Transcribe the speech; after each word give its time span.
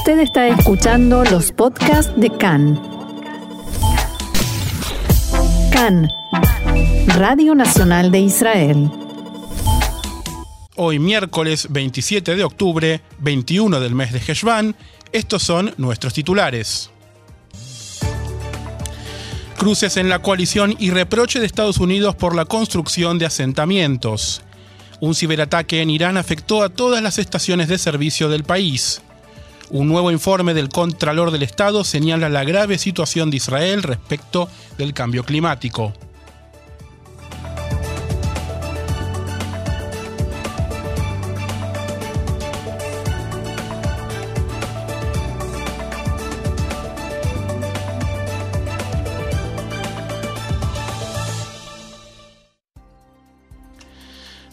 Usted 0.00 0.20
está 0.20 0.48
escuchando 0.48 1.24
los 1.24 1.52
podcasts 1.52 2.10
de 2.16 2.30
CAN. 2.30 2.80
CAN, 5.70 6.08
Radio 7.18 7.54
Nacional 7.54 8.10
de 8.10 8.20
Israel. 8.20 8.90
Hoy 10.76 10.98
miércoles 10.98 11.66
27 11.68 12.34
de 12.34 12.44
octubre, 12.44 13.02
21 13.18 13.78
del 13.78 13.94
mes 13.94 14.14
de 14.14 14.20
Heshvan, 14.20 14.74
estos 15.12 15.42
son 15.42 15.74
nuestros 15.76 16.14
titulares. 16.14 16.90
Cruces 19.58 19.98
en 19.98 20.08
la 20.08 20.20
coalición 20.20 20.76
y 20.78 20.92
reproche 20.92 21.40
de 21.40 21.46
Estados 21.46 21.76
Unidos 21.76 22.16
por 22.16 22.34
la 22.34 22.46
construcción 22.46 23.18
de 23.18 23.26
asentamientos. 23.26 24.40
Un 25.00 25.14
ciberataque 25.14 25.82
en 25.82 25.90
Irán 25.90 26.16
afectó 26.16 26.62
a 26.62 26.70
todas 26.70 27.02
las 27.02 27.18
estaciones 27.18 27.68
de 27.68 27.76
servicio 27.76 28.30
del 28.30 28.44
país. 28.44 29.02
Un 29.70 29.86
nuevo 29.86 30.10
informe 30.10 30.52
del 30.52 30.68
Contralor 30.68 31.30
del 31.30 31.44
Estado 31.44 31.84
señala 31.84 32.28
la 32.28 32.42
grave 32.42 32.76
situación 32.76 33.30
de 33.30 33.36
Israel 33.36 33.84
respecto 33.84 34.48
del 34.76 34.92
cambio 34.92 35.22
climático. 35.22 35.92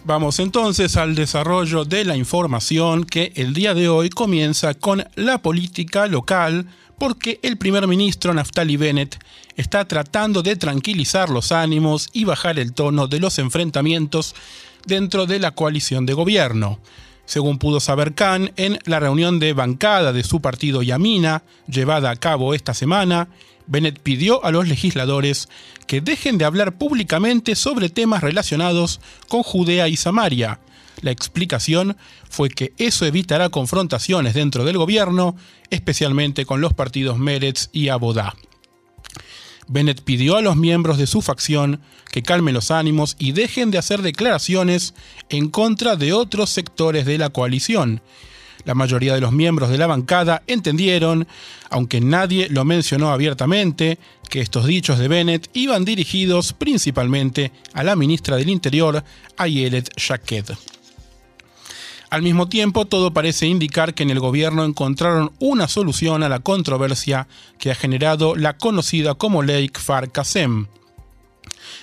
Vamos 0.08 0.40
entonces 0.40 0.96
al 0.96 1.16
desarrollo 1.16 1.84
de 1.84 2.06
la 2.06 2.16
información 2.16 3.04
que 3.04 3.34
el 3.36 3.54
día 3.54 3.74
de 3.74 3.90
hoy 3.90 4.10
comienza 4.10 4.74
con 4.74 5.04
la 5.16 5.40
política 5.40 6.08
local 6.08 6.66
porque 6.98 7.42
el 7.44 7.58
primer 7.58 7.88
ministro 7.88 8.34
Naftali 8.34 8.78
Bennett 8.78 9.20
está 9.58 9.86
tratando 9.86 10.44
de 10.44 10.56
tranquilizar 10.56 11.30
los 11.30 11.52
ánimos 11.52 12.08
y 12.14 12.24
bajar 12.24 12.58
el 12.58 12.72
tono 12.72 13.08
de 13.08 13.20
los 13.20 13.38
enfrentamientos 13.38 14.34
dentro 14.86 15.26
de 15.26 15.40
la 15.40 15.52
coalición 15.52 16.06
de 16.06 16.14
gobierno. 16.14 16.80
Según 17.26 17.60
pudo 17.60 17.82
saber 17.82 18.14
Khan 18.14 18.54
en 18.56 18.80
la 18.86 19.02
reunión 19.02 19.40
de 19.40 19.52
bancada 19.52 20.14
de 20.14 20.24
su 20.24 20.40
partido 20.40 20.84
Yamina, 20.84 21.44
llevada 21.68 22.12
a 22.12 22.16
cabo 22.16 22.54
esta 22.54 22.74
semana, 22.74 23.28
Bennett 23.68 24.00
pidió 24.00 24.44
a 24.44 24.52
los 24.52 24.68
legisladores 24.68 25.50
que 25.86 26.02
dejen 26.02 26.38
de 26.38 26.46
hablar 26.46 26.78
públicamente 26.78 27.56
sobre 27.56 27.90
temas 27.90 28.24
relacionados 28.24 29.00
con 29.28 29.44
Judea 29.44 29.88
y 29.88 29.98
Samaria. 29.98 30.60
La 31.02 31.12
explicación 31.12 31.96
fue 32.30 32.50
que 32.50 32.74
eso 32.78 33.06
evitará 33.06 33.50
confrontaciones 33.50 34.34
dentro 34.34 34.66
del 34.66 34.78
gobierno, 34.78 35.36
especialmente 35.70 36.46
con 36.46 36.62
los 36.62 36.74
partidos 36.74 37.20
Meretz 37.20 37.70
y 37.72 37.90
Abodá. 37.90 38.36
Bennett 39.68 40.02
pidió 40.02 40.38
a 40.38 40.42
los 40.42 40.56
miembros 40.56 40.98
de 40.98 41.08
su 41.08 41.22
facción 41.22 41.82
que 42.10 42.24
calmen 42.24 42.54
los 42.54 42.72
ánimos 42.72 43.16
y 43.20 43.34
dejen 43.34 43.70
de 43.70 43.78
hacer 43.78 44.02
declaraciones 44.02 44.94
en 45.30 45.50
contra 45.50 45.98
de 45.98 46.14
otros 46.14 46.50
sectores 46.50 47.06
de 47.06 47.18
la 47.18 47.30
coalición, 47.30 48.02
la 48.66 48.76
mayoría 48.76 49.16
de 49.16 49.22
los 49.22 49.32
miembros 49.32 49.70
de 49.70 49.78
la 49.78 49.88
bancada 49.88 50.44
entendieron, 50.48 51.28
aunque 51.70 52.02
nadie 52.02 52.48
lo 52.50 52.66
mencionó 52.66 53.12
abiertamente, 53.12 53.98
que 54.30 54.42
estos 54.42 54.66
dichos 54.66 55.00
de 55.00 55.08
Bennett 55.08 55.50
iban 55.54 55.86
dirigidos 55.86 56.54
principalmente 56.54 57.52
a 57.74 57.84
la 57.84 57.96
ministra 57.96 58.36
del 58.36 58.50
Interior, 58.50 59.04
Ayelet 59.38 59.90
Shaked. 59.96 60.46
Al 62.10 62.22
mismo 62.22 62.48
tiempo, 62.48 62.86
todo 62.86 63.12
parece 63.12 63.48
indicar 63.48 63.94
que 63.94 64.04
en 64.04 64.12
el 64.12 64.22
gobierno 64.22 64.64
encontraron 64.64 65.34
una 65.40 65.68
solución 65.68 66.24
a 66.24 66.30
la 66.30 66.40
controversia 66.40 67.28
que 67.60 67.70
ha 67.70 67.76
generado 67.76 68.36
la 68.36 68.58
conocida 68.58 69.16
como 69.16 69.44
ley 69.44 69.68
Kfar 69.68 70.12
Kasem. 70.12 70.68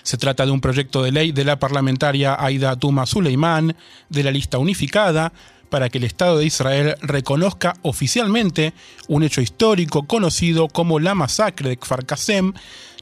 Se 0.02 0.16
trata 0.16 0.46
de 0.46 0.52
un 0.52 0.62
proyecto 0.62 1.02
de 1.02 1.12
ley 1.12 1.32
de 1.32 1.44
la 1.44 1.58
parlamentaria 1.58 2.36
Aida 2.38 2.76
Tuma 2.76 3.04
Suleiman, 3.04 3.76
de 4.08 4.22
la 4.22 4.30
lista 4.30 4.56
unificada, 4.56 5.32
para 5.74 5.88
que 5.88 5.98
el 5.98 6.04
Estado 6.04 6.38
de 6.38 6.46
Israel 6.46 6.94
reconozca 7.00 7.74
oficialmente 7.82 8.74
un 9.08 9.24
hecho 9.24 9.40
histórico 9.40 10.04
conocido 10.04 10.68
como 10.68 11.00
la 11.00 11.16
masacre 11.16 11.68
de 11.68 11.76
Kfar 11.76 12.06
Kasem, 12.06 12.52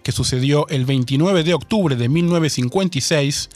que 0.02 0.10
sucedió 0.10 0.66
el 0.70 0.86
29 0.86 1.44
de 1.44 1.52
octubre 1.52 1.96
de 1.96 2.08
1956 2.08 3.50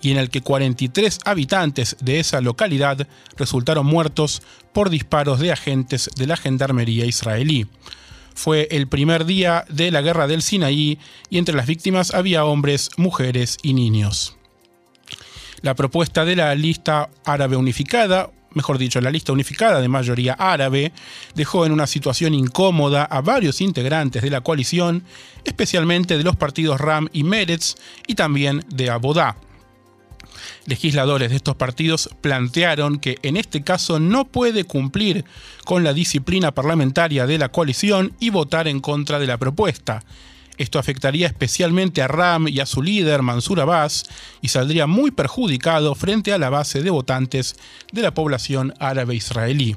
y 0.00 0.12
en 0.12 0.18
el 0.18 0.30
que 0.30 0.42
43 0.42 1.18
habitantes 1.24 1.96
de 2.00 2.20
esa 2.20 2.40
localidad 2.40 3.08
resultaron 3.36 3.86
muertos 3.86 4.40
por 4.72 4.88
disparos 4.88 5.40
de 5.40 5.50
agentes 5.50 6.08
de 6.14 6.28
la 6.28 6.36
gendarmería 6.36 7.06
israelí. 7.06 7.66
Fue 8.36 8.68
el 8.70 8.86
primer 8.86 9.24
día 9.24 9.64
de 9.68 9.90
la 9.90 10.00
guerra 10.00 10.28
del 10.28 10.42
Sinaí 10.42 11.00
y 11.28 11.38
entre 11.38 11.56
las 11.56 11.66
víctimas 11.66 12.14
había 12.14 12.44
hombres, 12.44 12.90
mujeres 12.96 13.58
y 13.64 13.74
niños. 13.74 14.36
La 15.60 15.74
propuesta 15.74 16.24
de 16.24 16.36
la 16.36 16.54
lista 16.54 17.10
árabe 17.24 17.56
unificada 17.56 18.30
mejor 18.52 18.78
dicho, 18.78 19.00
la 19.00 19.10
lista 19.10 19.32
unificada 19.32 19.80
de 19.80 19.88
mayoría 19.88 20.34
árabe, 20.34 20.92
dejó 21.34 21.66
en 21.66 21.72
una 21.72 21.86
situación 21.86 22.34
incómoda 22.34 23.04
a 23.04 23.20
varios 23.20 23.60
integrantes 23.60 24.22
de 24.22 24.30
la 24.30 24.40
coalición, 24.40 25.04
especialmente 25.44 26.18
de 26.18 26.24
los 26.24 26.36
partidos 26.36 26.80
Ram 26.80 27.08
y 27.12 27.24
Meretz 27.24 27.76
y 28.06 28.14
también 28.14 28.64
de 28.68 28.90
Abodá. 28.90 29.36
Legisladores 30.66 31.30
de 31.30 31.36
estos 31.36 31.56
partidos 31.56 32.10
plantearon 32.20 32.98
que 32.98 33.18
en 33.22 33.36
este 33.36 33.62
caso 33.62 33.98
no 33.98 34.26
puede 34.26 34.64
cumplir 34.64 35.24
con 35.64 35.84
la 35.84 35.92
disciplina 35.92 36.52
parlamentaria 36.52 37.26
de 37.26 37.38
la 37.38 37.50
coalición 37.50 38.14
y 38.20 38.30
votar 38.30 38.68
en 38.68 38.80
contra 38.80 39.18
de 39.18 39.26
la 39.26 39.38
propuesta, 39.38 40.04
esto 40.60 40.78
afectaría 40.78 41.26
especialmente 41.26 42.02
a 42.02 42.08
Ram 42.08 42.46
y 42.46 42.60
a 42.60 42.66
su 42.66 42.82
líder, 42.82 43.22
Mansur 43.22 43.60
Abbas, 43.60 44.04
y 44.42 44.48
saldría 44.48 44.86
muy 44.86 45.10
perjudicado 45.10 45.94
frente 45.94 46.34
a 46.34 46.38
la 46.38 46.50
base 46.50 46.82
de 46.82 46.90
votantes 46.90 47.56
de 47.92 48.02
la 48.02 48.12
población 48.12 48.74
árabe 48.78 49.14
israelí. 49.14 49.76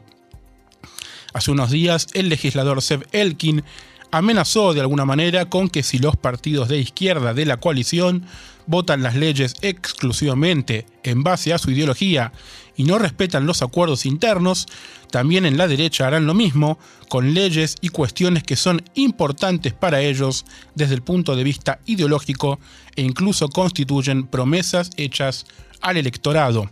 Hace 1.33 1.51
unos 1.51 1.71
días, 1.71 2.07
el 2.13 2.27
legislador 2.27 2.81
Seb 2.81 3.07
Elkin 3.13 3.63
amenazó 4.11 4.73
de 4.73 4.81
alguna 4.81 5.05
manera 5.05 5.45
con 5.45 5.69
que 5.69 5.83
si 5.83 5.99
los 5.99 6.17
partidos 6.17 6.67
de 6.67 6.79
izquierda 6.79 7.33
de 7.33 7.45
la 7.45 7.61
coalición 7.61 8.25
votan 8.67 9.03
las 9.03 9.15
leyes 9.15 9.55
exclusivamente 9.61 10.85
en 11.03 11.23
base 11.23 11.53
a 11.53 11.59
su 11.59 11.71
ideología 11.71 12.33
y 12.75 12.83
no 12.83 12.97
respetan 12.97 13.45
los 13.45 13.61
acuerdos 13.61 14.05
internos, 14.05 14.67
también 15.11 15.45
en 15.45 15.57
la 15.57 15.67
derecha 15.67 16.07
harán 16.07 16.25
lo 16.25 16.33
mismo 16.33 16.79
con 17.09 17.33
leyes 17.33 17.75
y 17.81 17.89
cuestiones 17.89 18.43
que 18.43 18.55
son 18.55 18.83
importantes 18.95 19.73
para 19.73 20.01
ellos 20.01 20.45
desde 20.75 20.95
el 20.95 21.03
punto 21.03 21.35
de 21.35 21.43
vista 21.43 21.79
ideológico 21.85 22.59
e 22.95 23.03
incluso 23.03 23.49
constituyen 23.49 24.25
promesas 24.27 24.89
hechas 24.97 25.45
al 25.81 25.97
electorado. 25.97 26.69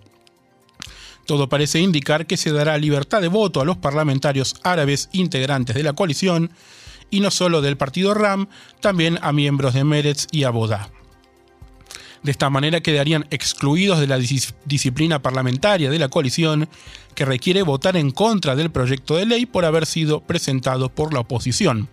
Todo 1.25 1.49
parece 1.49 1.79
indicar 1.79 2.25
que 2.25 2.37
se 2.37 2.51
dará 2.51 2.77
libertad 2.77 3.21
de 3.21 3.27
voto 3.27 3.61
a 3.61 3.65
los 3.65 3.77
parlamentarios 3.77 4.55
árabes 4.63 5.09
integrantes 5.11 5.75
de 5.75 5.83
la 5.83 5.93
coalición, 5.93 6.51
y 7.11 7.19
no 7.19 7.29
solo 7.29 7.61
del 7.61 7.77
partido 7.77 8.13
RAM, 8.13 8.47
también 8.79 9.19
a 9.21 9.33
miembros 9.33 9.73
de 9.73 9.83
Meretz 9.83 10.27
y 10.31 10.45
Abodá. 10.45 10.89
De 12.23 12.31
esta 12.31 12.49
manera 12.49 12.81
quedarían 12.81 13.25
excluidos 13.31 13.99
de 13.99 14.07
la 14.07 14.19
disciplina 14.65 15.21
parlamentaria 15.21 15.89
de 15.89 15.99
la 15.99 16.09
coalición 16.09 16.69
que 17.15 17.25
requiere 17.25 17.63
votar 17.63 17.97
en 17.97 18.11
contra 18.11 18.55
del 18.55 18.69
proyecto 18.69 19.15
de 19.15 19.25
ley 19.25 19.45
por 19.45 19.65
haber 19.65 19.85
sido 19.85 20.21
presentado 20.21 20.89
por 20.89 21.13
la 21.13 21.21
oposición. 21.21 21.89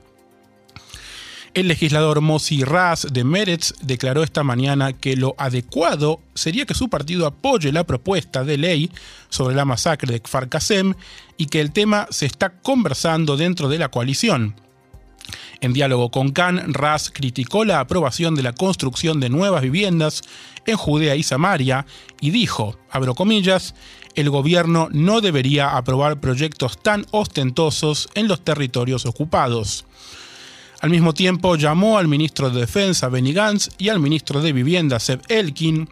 El 1.54 1.66
legislador 1.66 2.20
Mosi 2.20 2.62
Raz 2.62 3.06
de 3.10 3.24
Meretz 3.24 3.72
declaró 3.80 4.22
esta 4.22 4.44
mañana 4.44 4.92
que 4.92 5.16
lo 5.16 5.34
adecuado 5.38 6.20
sería 6.34 6.66
que 6.66 6.74
su 6.74 6.90
partido 6.90 7.26
apoye 7.26 7.72
la 7.72 7.84
propuesta 7.84 8.44
de 8.44 8.58
ley 8.58 8.90
sobre 9.30 9.56
la 9.56 9.64
masacre 9.64 10.12
de 10.12 10.20
Kfar 10.20 10.50
Kasem 10.50 10.94
y 11.38 11.46
que 11.46 11.60
el 11.60 11.72
tema 11.72 12.06
se 12.10 12.26
está 12.26 12.50
conversando 12.50 13.36
dentro 13.36 13.69
de 13.69 13.78
la 13.78 13.88
coalición. 13.88 14.54
En 15.60 15.72
diálogo 15.72 16.10
con 16.10 16.31
Khan, 16.31 16.72
Raz 16.72 17.10
criticó 17.10 17.64
la 17.64 17.81
aprobación 17.81 18.37
de 18.37 18.43
la 18.43 18.52
construcción 18.52 19.19
de 19.19 19.28
nuevas 19.28 19.62
viviendas 19.62 20.22
en 20.66 20.76
Judea 20.76 21.16
y 21.16 21.25
Samaria 21.25 21.84
y 22.20 22.31
dijo, 22.31 22.78
abro 22.90 23.14
comillas, 23.14 23.75
el 24.14 24.31
gobierno 24.31 24.88
no 24.93 25.20
debería 25.20 25.76
aprobar 25.76 26.20
proyectos 26.20 26.78
tan 26.81 27.06
ostentosos 27.10 28.08
en 28.14 28.28
los 28.28 28.44
territorios 28.44 29.05
ocupados. 29.05 29.84
Al 30.81 30.90
mismo 30.90 31.12
tiempo 31.12 31.56
llamó 31.56 31.99
al 31.99 32.06
ministro 32.06 32.50
de 32.50 32.60
Defensa 32.60 33.08
Benny 33.08 33.32
Gantz 33.32 33.70
y 33.78 33.88
al 33.88 33.99
ministro 33.99 34.40
de 34.40 34.52
Vivienda 34.52 35.00
Seb 35.00 35.22
Elkin 35.28 35.88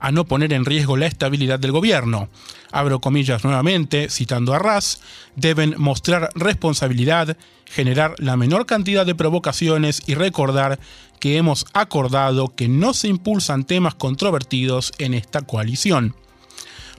a 0.00 0.12
no 0.12 0.24
poner 0.24 0.52
en 0.52 0.64
riesgo 0.64 0.96
la 0.96 1.06
estabilidad 1.06 1.58
del 1.58 1.72
gobierno. 1.72 2.28
Abro 2.70 3.00
comillas 3.00 3.44
nuevamente, 3.44 4.10
citando 4.10 4.54
a 4.54 4.58
Raz, 4.58 5.00
deben 5.36 5.74
mostrar 5.78 6.30
responsabilidad, 6.34 7.36
generar 7.64 8.14
la 8.18 8.36
menor 8.36 8.66
cantidad 8.66 9.06
de 9.06 9.14
provocaciones 9.14 10.02
y 10.06 10.14
recordar 10.14 10.78
que 11.20 11.36
hemos 11.36 11.66
acordado 11.72 12.54
que 12.54 12.68
no 12.68 12.94
se 12.94 13.08
impulsan 13.08 13.64
temas 13.64 13.94
controvertidos 13.94 14.92
en 14.98 15.14
esta 15.14 15.42
coalición. 15.42 16.14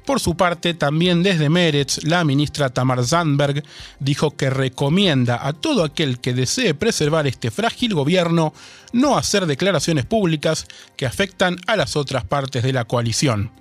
Por 0.05 0.19
su 0.19 0.35
parte, 0.35 0.73
también 0.73 1.23
desde 1.23 1.49
Meretz, 1.49 2.03
la 2.03 2.23
ministra 2.23 2.69
Tamar 2.69 3.05
Zandberg 3.05 3.63
dijo 3.99 4.35
que 4.35 4.49
recomienda 4.49 5.45
a 5.45 5.53
todo 5.53 5.83
aquel 5.83 6.19
que 6.19 6.33
desee 6.33 6.73
preservar 6.73 7.27
este 7.27 7.51
frágil 7.51 7.93
gobierno 7.93 8.53
no 8.91 9.17
hacer 9.17 9.45
declaraciones 9.45 10.05
públicas 10.05 10.65
que 10.95 11.05
afectan 11.05 11.57
a 11.67 11.75
las 11.75 11.95
otras 11.95 12.23
partes 12.23 12.63
de 12.63 12.73
la 12.73 12.85
coalición. 12.85 13.51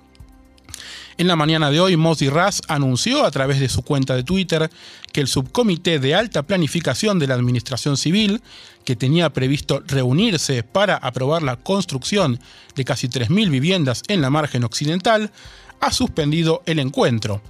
En 1.19 1.27
la 1.27 1.35
mañana 1.35 1.69
de 1.69 1.81
hoy, 1.81 1.97
Mosdi 1.97 2.29
Raz 2.29 2.61
anunció 2.69 3.25
a 3.25 3.31
través 3.31 3.59
de 3.59 3.67
su 3.67 3.81
cuenta 3.81 4.15
de 4.15 4.23
Twitter 4.23 4.71
que 5.11 5.19
el 5.19 5.27
subcomité 5.27 5.99
de 5.99 6.15
alta 6.15 6.43
planificación 6.43 7.19
de 7.19 7.27
la 7.27 7.33
Administración 7.33 7.97
Civil, 7.97 8.41
que 8.85 8.95
tenía 8.95 9.29
previsto 9.31 9.83
reunirse 9.85 10.63
para 10.63 10.95
aprobar 10.95 11.43
la 11.43 11.57
construcción 11.57 12.39
de 12.73 12.85
casi 12.85 13.09
3.000 13.09 13.49
viviendas 13.49 14.01
en 14.07 14.21
la 14.21 14.29
margen 14.29 14.63
occidental, 14.63 15.29
ha 15.79 15.91
suspendido 15.91 16.61
el 16.65 16.79
encuentro. 16.79 17.41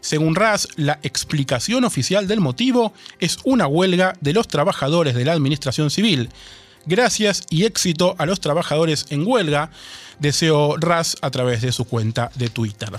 Según 0.00 0.34
Raz, 0.34 0.68
la 0.76 1.00
explicación 1.02 1.84
oficial 1.84 2.28
del 2.28 2.40
motivo 2.40 2.92
es 3.18 3.38
una 3.44 3.66
huelga 3.66 4.14
de 4.20 4.32
los 4.32 4.46
trabajadores 4.46 5.14
de 5.14 5.24
la 5.24 5.32
Administración 5.32 5.90
Civil. 5.90 6.28
Gracias 6.86 7.42
y 7.50 7.64
éxito 7.64 8.14
a 8.18 8.26
los 8.26 8.40
trabajadores 8.40 9.06
en 9.10 9.26
huelga, 9.26 9.70
deseó 10.20 10.76
Raz 10.76 11.16
a 11.22 11.30
través 11.30 11.62
de 11.62 11.72
su 11.72 11.84
cuenta 11.86 12.30
de 12.36 12.48
Twitter. 12.48 12.92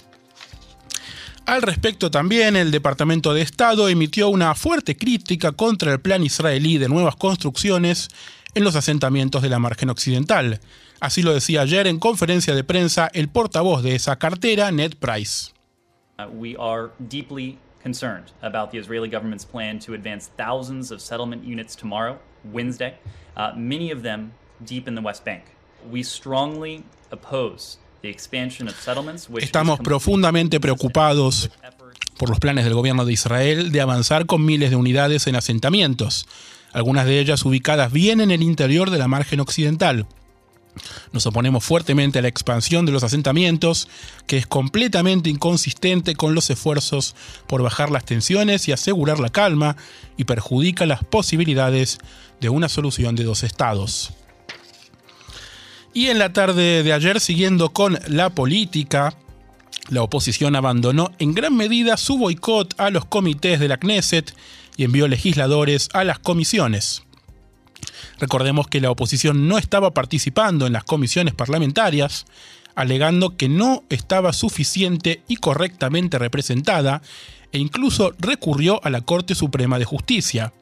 Al 1.46 1.62
respecto 1.62 2.12
también, 2.12 2.58
el 2.58 2.72
Departamento 2.72 3.34
de 3.34 3.42
Estado 3.42 3.88
emitió 3.88 4.28
una 4.28 4.54
fuerte 4.54 4.98
crítica 4.98 5.54
contra 5.54 5.94
el 5.94 6.02
plan 6.02 6.22
israelí 6.26 6.78
de 6.78 6.90
nuevas 6.90 7.16
construcciones 7.16 8.10
en 8.58 8.64
los 8.64 8.76
asentamientos 8.76 9.42
de 9.42 9.50
la 9.50 9.60
margen 9.60 9.90
occidental. 9.90 10.60
Así 11.00 11.22
lo 11.22 11.34
decía 11.34 11.62
ayer 11.62 11.88
en 11.88 12.00
conferencia 12.00 12.56
de 12.56 12.64
prensa 12.64 13.10
el 13.14 13.30
portavoz 13.30 13.84
de 13.84 13.96
esa 13.96 14.18
cartera, 14.18 14.72
Ned 14.72 14.96
Price. 15.00 15.52
Uh, 16.20 16.26
we 16.32 16.56
are 16.60 16.90
deeply 17.10 17.58
concerned 17.82 18.32
about 18.42 18.72
the 18.72 18.80
Israeli 18.80 19.08
government's 19.08 19.46
plan 19.46 19.80
to 19.80 19.94
advance 19.94 20.30
thousands 20.36 20.92
of 20.92 21.00
settlement 21.00 21.44
units 21.46 21.76
tomorrow, 21.76 22.18
Wednesday, 22.52 22.96
uh, 23.36 23.54
many 23.56 23.92
of 23.92 24.02
them 24.02 24.32
deep 24.66 24.88
in 24.88 24.96
the 24.96 25.02
West 25.02 25.24
Bank. 25.24 25.44
We 25.92 26.04
strongly 26.04 26.84
oppose 27.12 27.78
Estamos 29.40 29.80
profundamente 29.80 30.60
preocupados 30.60 31.50
por 32.18 32.30
los 32.30 32.40
planes 32.40 32.64
del 32.64 32.74
gobierno 32.74 33.06
de 33.06 33.14
Israel 33.14 33.72
de 33.72 33.82
avanzar 33.82 34.26
con 34.26 34.46
miles 34.46 34.70
de 34.70 34.76
unidades 34.76 35.28
en 35.28 35.36
asentamientos, 35.36 36.28
algunas 36.78 37.08
de 37.08 37.20
ellas 37.20 37.44
ubicadas 37.44 37.92
bien 37.92 38.22
en 38.22 38.30
el 38.30 38.44
interior 38.44 38.92
de 38.92 39.00
la 39.00 39.08
margen 39.08 39.40
occidental. 39.40 40.06
Nos 41.12 41.26
oponemos 41.26 41.64
fuertemente 41.64 42.20
a 42.20 42.22
la 42.22 42.28
expansión 42.28 42.86
de 42.86 42.92
los 42.92 43.02
asentamientos, 43.02 43.88
que 44.28 44.38
es 44.38 44.46
completamente 44.46 45.32
inconsistente 45.32 46.14
con 46.14 46.36
los 46.36 46.52
esfuerzos 46.52 47.16
por 47.48 47.64
bajar 47.64 47.90
las 47.90 48.06
tensiones 48.06 48.68
y 48.68 48.74
asegurar 48.74 49.20
la 49.20 49.30
calma, 49.30 49.76
y 50.18 50.26
perjudica 50.26 50.86
las 50.86 51.04
posibilidades 51.04 51.98
de 52.42 52.50
una 52.50 52.70
solución 52.70 53.16
de 53.16 53.24
dos 53.24 53.42
estados. 53.42 54.14
Y 55.96 56.10
en 56.10 56.20
la 56.20 56.32
tarde 56.32 56.84
de 56.84 56.94
ayer, 56.94 57.20
siguiendo 57.20 57.70
con 57.70 57.98
la 58.08 58.30
política, 58.30 59.18
la 59.90 60.04
oposición 60.04 60.56
abandonó 60.56 61.10
en 61.18 61.34
gran 61.34 61.58
medida 61.58 61.98
su 61.98 62.20
boicot 62.20 62.80
a 62.80 62.92
los 62.92 63.06
comités 63.06 63.60
de 63.60 63.68
la 63.68 63.78
Knesset 63.78 64.32
y 64.78 64.84
envió 64.84 65.08
legisladores 65.08 65.90
a 65.94 66.04
las 66.04 66.20
comisiones. 66.20 67.04
Recordemos 68.20 68.68
que 68.68 68.80
la 68.80 68.92
oposición 68.92 69.48
no 69.48 69.58
estaba 69.58 69.94
participando 69.94 70.66
en 70.66 70.74
las 70.74 70.84
comisiones 70.84 71.34
parlamentarias, 71.34 72.26
alegando 72.76 73.36
que 73.36 73.50
no 73.50 73.84
estaba 73.90 74.34
suficiente 74.34 75.24
y 75.28 75.38
correctamente 75.38 76.20
representada, 76.20 77.02
e 77.52 77.60
incluso 77.60 78.14
recurrió 78.20 78.84
a 78.84 78.90
la 78.90 79.02
Corte 79.02 79.36
Suprema 79.36 79.80
de 79.80 79.86
Justicia. 79.86 80.54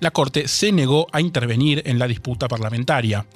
La 0.00 0.10
Corte 0.10 0.48
se 0.48 0.70
negó 0.72 1.06
a 1.12 1.20
intervenir 1.20 1.82
en 1.86 1.98
la 1.98 2.06
disputa 2.06 2.46
parlamentaria. 2.46 3.26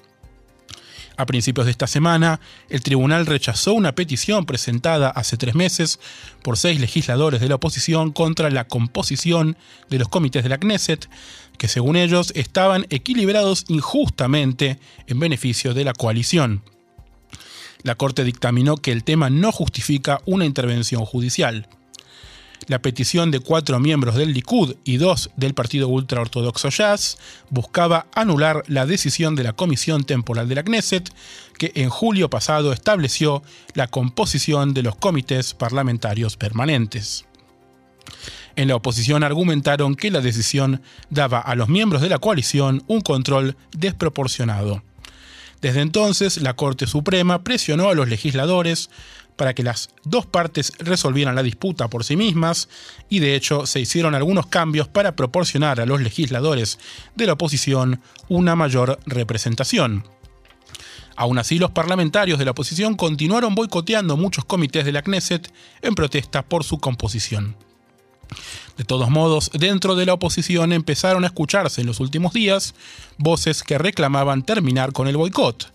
A 1.17 1.27
principios 1.27 1.67
de 1.67 1.73
esta 1.73 1.87
semana, 1.87 2.41
el 2.69 2.83
tribunal 2.83 3.27
rechazó 3.27 3.75
una 3.75 3.95
petición 3.95 4.47
presentada 4.47 5.11
hace 5.11 5.37
tres 5.37 5.55
meses 5.55 6.01
por 6.43 6.57
seis 6.57 6.81
legisladores 6.81 7.41
de 7.41 7.49
la 7.49 7.57
oposición 7.57 8.13
contra 8.13 8.51
la 8.51 8.67
composición 8.67 9.57
de 9.91 9.99
los 9.99 10.09
comités 10.09 10.43
de 10.43 10.49
la 10.49 10.59
Knesset, 10.59 11.09
que 11.59 11.69
según 11.69 11.97
ellos 11.97 12.33
estaban 12.35 12.87
equilibrados 12.91 13.65
injustamente 13.69 14.79
en 15.07 15.21
beneficio 15.21 15.75
de 15.75 15.85
la 15.85 15.93
coalición. 15.93 16.63
La 17.83 17.97
Corte 17.97 18.25
dictaminó 18.25 18.77
que 18.77 18.93
el 18.93 19.05
tema 19.05 19.29
no 19.29 19.53
justifica 19.53 20.21
una 20.25 20.45
intervención 20.45 21.05
judicial. 21.05 21.69
La 22.69 22.81
petición 22.81 23.31
de 23.31 23.41
cuatro 23.41 23.81
miembros 23.81 24.15
del 24.15 24.33
Likud 24.33 24.77
y 24.85 24.97
dos 24.97 25.31
del 25.37 25.55
partido 25.55 25.89
ultraortodoxo 25.89 26.69
Jazz 26.69 27.19
buscaba 27.51 28.07
anular 28.15 28.63
la 28.69 28.87
decisión 28.87 29.35
de 29.35 29.43
la 29.43 29.53
Comisión 29.53 30.05
Temporal 30.05 30.49
de 30.49 30.55
la 30.55 30.63
Knesset, 30.63 31.13
que 31.59 31.73
en 31.75 31.91
julio 31.91 32.31
pasado 32.31 32.73
estableció 32.73 33.43
la 33.75 33.89
composición 33.89 34.75
de 34.75 34.83
los 34.83 34.95
comités 34.95 35.55
parlamentarios 35.55 36.37
permanentes. 36.37 37.25
En 38.55 38.69
la 38.69 38.77
oposición 38.77 39.25
argumentaron 39.25 39.95
que 39.97 40.11
la 40.11 40.21
decisión 40.21 40.83
daba 41.11 41.41
a 41.41 41.55
los 41.55 41.69
miembros 41.69 42.03
de 42.03 42.11
la 42.11 42.19
coalición 42.19 42.85
un 42.87 43.01
control 43.01 43.57
desproporcionado. 43.77 44.83
Desde 45.63 45.81
entonces, 45.81 46.43
la 46.43 46.55
Corte 46.55 46.89
Suprema 46.89 47.45
presionó 47.45 47.89
a 47.89 47.95
los 47.95 48.09
legisladores 48.09 48.91
para 49.43 49.55
que 49.55 49.65
las 49.65 49.91
dos 50.05 50.25
partes 50.25 50.73
resolvieran 50.79 51.35
la 51.35 51.43
disputa 51.43 51.89
por 51.89 52.05
sí 52.05 52.15
mismas 52.15 52.69
y 53.09 53.19
de 53.19 53.35
hecho 53.35 53.67
se 53.67 53.81
hicieron 53.81 54.15
algunos 54.15 54.47
cambios 54.47 54.87
para 54.87 55.17
proporcionar 55.17 55.81
a 55.81 55.85
los 55.85 56.01
legisladores 56.01 56.79
de 57.17 57.27
la 57.27 57.33
oposición 57.33 58.01
una 58.29 58.55
mayor 58.55 59.01
representación. 59.05 60.07
Aún 61.17 61.41
así, 61.41 61.59
los 61.59 61.73
parlamentarios 61.73 62.39
de 62.39 62.45
la 62.45 62.53
oposición 62.53 62.95
continuaron 62.95 63.57
boicoteando 63.57 64.17
muchos 64.17 64.45
comités 64.45 64.85
de 64.85 64.93
la 64.93 65.03
Knesset 65.03 65.53
en 65.81 65.97
protesta 65.97 66.43
por 66.43 66.63
su 66.63 66.79
composición. 66.79 67.57
De 68.77 68.85
todos 68.85 69.11
modos, 69.11 69.51
dentro 69.53 69.97
de 69.97 70.07
la 70.07 70.13
oposición 70.15 70.73
empezaron 70.73 71.25
a 71.25 71.27
escucharse 71.27 71.81
en 71.81 71.89
los 71.89 71.99
últimos 71.99 72.33
días 72.33 72.77
voces 73.19 73.65
que 73.65 73.77
reclamaban 73.77 74.45
terminar 74.45 74.93
con 74.93 75.09
el 75.09 75.17
boicot, 75.17 75.73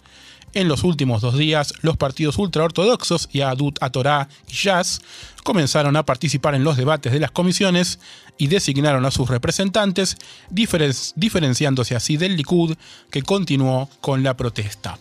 en 0.53 0.67
los 0.67 0.83
últimos 0.83 1.21
dos 1.21 1.37
días, 1.37 1.73
los 1.81 1.97
partidos 1.97 2.37
ultraortodoxos, 2.37 3.29
Yadut 3.31 3.77
Atorá 3.81 4.29
y 4.47 4.53
Jazz, 4.53 5.01
comenzaron 5.43 5.95
a 5.95 6.05
participar 6.05 6.55
en 6.55 6.63
los 6.63 6.77
debates 6.77 7.11
de 7.11 7.19
las 7.19 7.31
comisiones 7.31 7.99
y 8.37 8.47
designaron 8.47 9.05
a 9.05 9.11
sus 9.11 9.29
representantes, 9.29 10.17
diferenciándose 10.49 11.95
así 11.95 12.17
del 12.17 12.35
Likud, 12.35 12.75
que 13.09 13.21
continuó 13.21 13.89
con 14.01 14.23
la 14.23 14.35
protesta. 14.35 14.97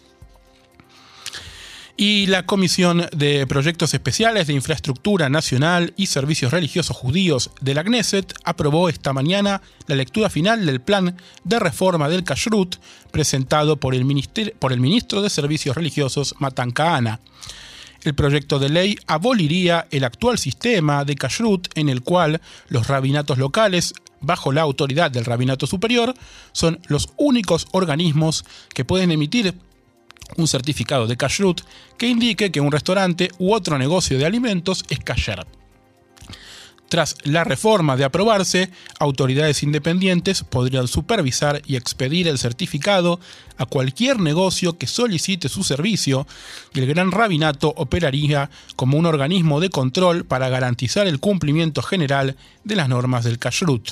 Y 1.98 2.26
la 2.26 2.44
Comisión 2.44 3.08
de 3.16 3.46
Proyectos 3.46 3.94
Especiales 3.94 4.46
de 4.46 4.52
Infraestructura 4.52 5.30
Nacional 5.30 5.94
y 5.96 6.06
Servicios 6.06 6.52
Religiosos 6.52 6.94
Judíos 6.94 7.50
de 7.62 7.72
la 7.72 7.84
Knesset 7.84 8.34
aprobó 8.44 8.90
esta 8.90 9.14
mañana 9.14 9.62
la 9.86 9.96
lectura 9.96 10.28
final 10.28 10.66
del 10.66 10.82
plan 10.82 11.16
de 11.44 11.58
reforma 11.58 12.10
del 12.10 12.22
Kashrut 12.22 12.76
presentado 13.12 13.78
por 13.78 13.94
el, 13.94 14.04
por 14.58 14.74
el 14.74 14.80
ministro 14.80 15.22
de 15.22 15.30
Servicios 15.30 15.74
Religiosos 15.74 16.34
Matan 16.38 16.70
Kahana. 16.70 17.20
El 18.04 18.14
proyecto 18.14 18.58
de 18.58 18.68
ley 18.68 18.98
aboliría 19.06 19.86
el 19.90 20.04
actual 20.04 20.36
sistema 20.36 21.06
de 21.06 21.14
Kashrut 21.14 21.68
en 21.78 21.88
el 21.88 22.02
cual 22.02 22.42
los 22.68 22.88
rabinatos 22.88 23.38
locales 23.38 23.94
bajo 24.20 24.52
la 24.52 24.62
autoridad 24.62 25.10
del 25.10 25.24
rabinato 25.24 25.66
superior, 25.66 26.14
son 26.52 26.80
los 26.88 27.10
únicos 27.16 27.68
organismos 27.72 28.44
que 28.74 28.84
pueden 28.84 29.12
emitir 29.12 29.54
un 30.36 30.48
certificado 30.48 31.06
de 31.06 31.16
kashrut 31.16 31.62
que 31.96 32.08
indique 32.08 32.50
que 32.50 32.60
un 32.60 32.72
restaurante 32.72 33.30
u 33.38 33.52
otro 33.52 33.78
negocio 33.78 34.18
de 34.18 34.26
alimentos 34.26 34.84
es 34.88 34.98
kasher. 35.00 35.46
Tras 36.88 37.16
la 37.24 37.42
reforma 37.42 37.96
de 37.96 38.04
aprobarse, 38.04 38.70
autoridades 39.00 39.64
independientes 39.64 40.44
podrían 40.44 40.86
supervisar 40.86 41.60
y 41.66 41.74
expedir 41.74 42.28
el 42.28 42.38
certificado 42.38 43.18
a 43.56 43.66
cualquier 43.66 44.20
negocio 44.20 44.78
que 44.78 44.86
solicite 44.86 45.48
su 45.48 45.64
servicio 45.64 46.28
y 46.74 46.80
el 46.80 46.86
Gran 46.86 47.10
Rabinato 47.10 47.74
operaría 47.76 48.50
como 48.76 48.98
un 48.98 49.06
organismo 49.06 49.58
de 49.58 49.70
control 49.70 50.24
para 50.24 50.48
garantizar 50.48 51.08
el 51.08 51.18
cumplimiento 51.18 51.82
general 51.82 52.36
de 52.62 52.76
las 52.76 52.88
normas 52.88 53.24
del 53.24 53.40
kashrut. 53.40 53.90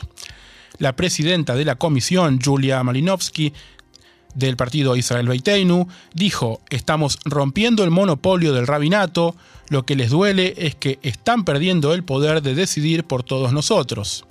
La 0.79 0.95
presidenta 0.95 1.57
de 1.57 1.65
la 1.65 1.77
comisión, 1.77 2.41
Julia 2.41 2.83
Malinowski, 2.85 3.53
del 4.35 4.57
partido 4.57 4.97
Israel 4.97 5.29
Beiteinu, 5.29 5.89
dijo, 6.13 6.61
estamos 6.71 7.19
rompiendo 7.25 7.85
el 7.85 7.91
monopolio 7.91 8.53
del 8.53 8.67
rabinato, 8.67 9.35
lo 9.69 9.87
que 9.87 9.97
les 9.97 10.11
duele 10.11 10.55
es 10.57 10.75
que 10.75 10.99
están 11.03 11.45
perdiendo 11.45 11.95
el 11.95 12.05
poder 12.05 12.43
de 12.43 12.55
decidir 12.55 13.05
por 13.05 13.23
todos 13.23 13.53
nosotros. 13.53 14.25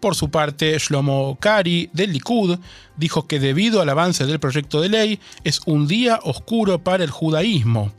Por 0.00 0.14
su 0.14 0.30
parte, 0.30 0.76
Shlomo 0.78 1.38
Kari, 1.40 1.88
del 1.92 2.12
Likud, 2.12 2.58
dijo 2.96 3.26
que 3.26 3.40
debido 3.40 3.80
al 3.80 3.88
avance 3.88 4.26
del 4.26 4.40
proyecto 4.40 4.80
de 4.80 4.90
ley, 4.90 5.20
es 5.44 5.60
un 5.64 5.86
día 5.86 6.20
oscuro 6.22 6.78
para 6.78 7.04
el 7.04 7.10
judaísmo. 7.10 7.90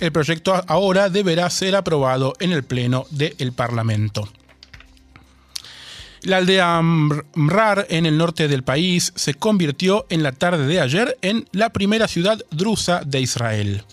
El 0.00 0.12
proyecto 0.12 0.60
ahora 0.66 1.10
deberá 1.10 1.48
ser 1.50 1.76
aprobado 1.76 2.32
en 2.40 2.52
el 2.52 2.64
Pleno 2.64 3.06
del 3.10 3.52
Parlamento. 3.52 4.28
La 6.22 6.38
aldea 6.38 6.80
Mrar 6.82 7.86
en 7.90 8.06
el 8.06 8.18
norte 8.18 8.48
del 8.48 8.64
país 8.64 9.12
se 9.14 9.34
convirtió 9.34 10.06
en 10.08 10.22
la 10.22 10.32
tarde 10.32 10.66
de 10.66 10.80
ayer 10.80 11.16
en 11.22 11.48
la 11.52 11.70
primera 11.70 12.08
ciudad 12.08 12.42
drusa 12.50 13.02
de 13.04 13.20
Israel. 13.20 13.84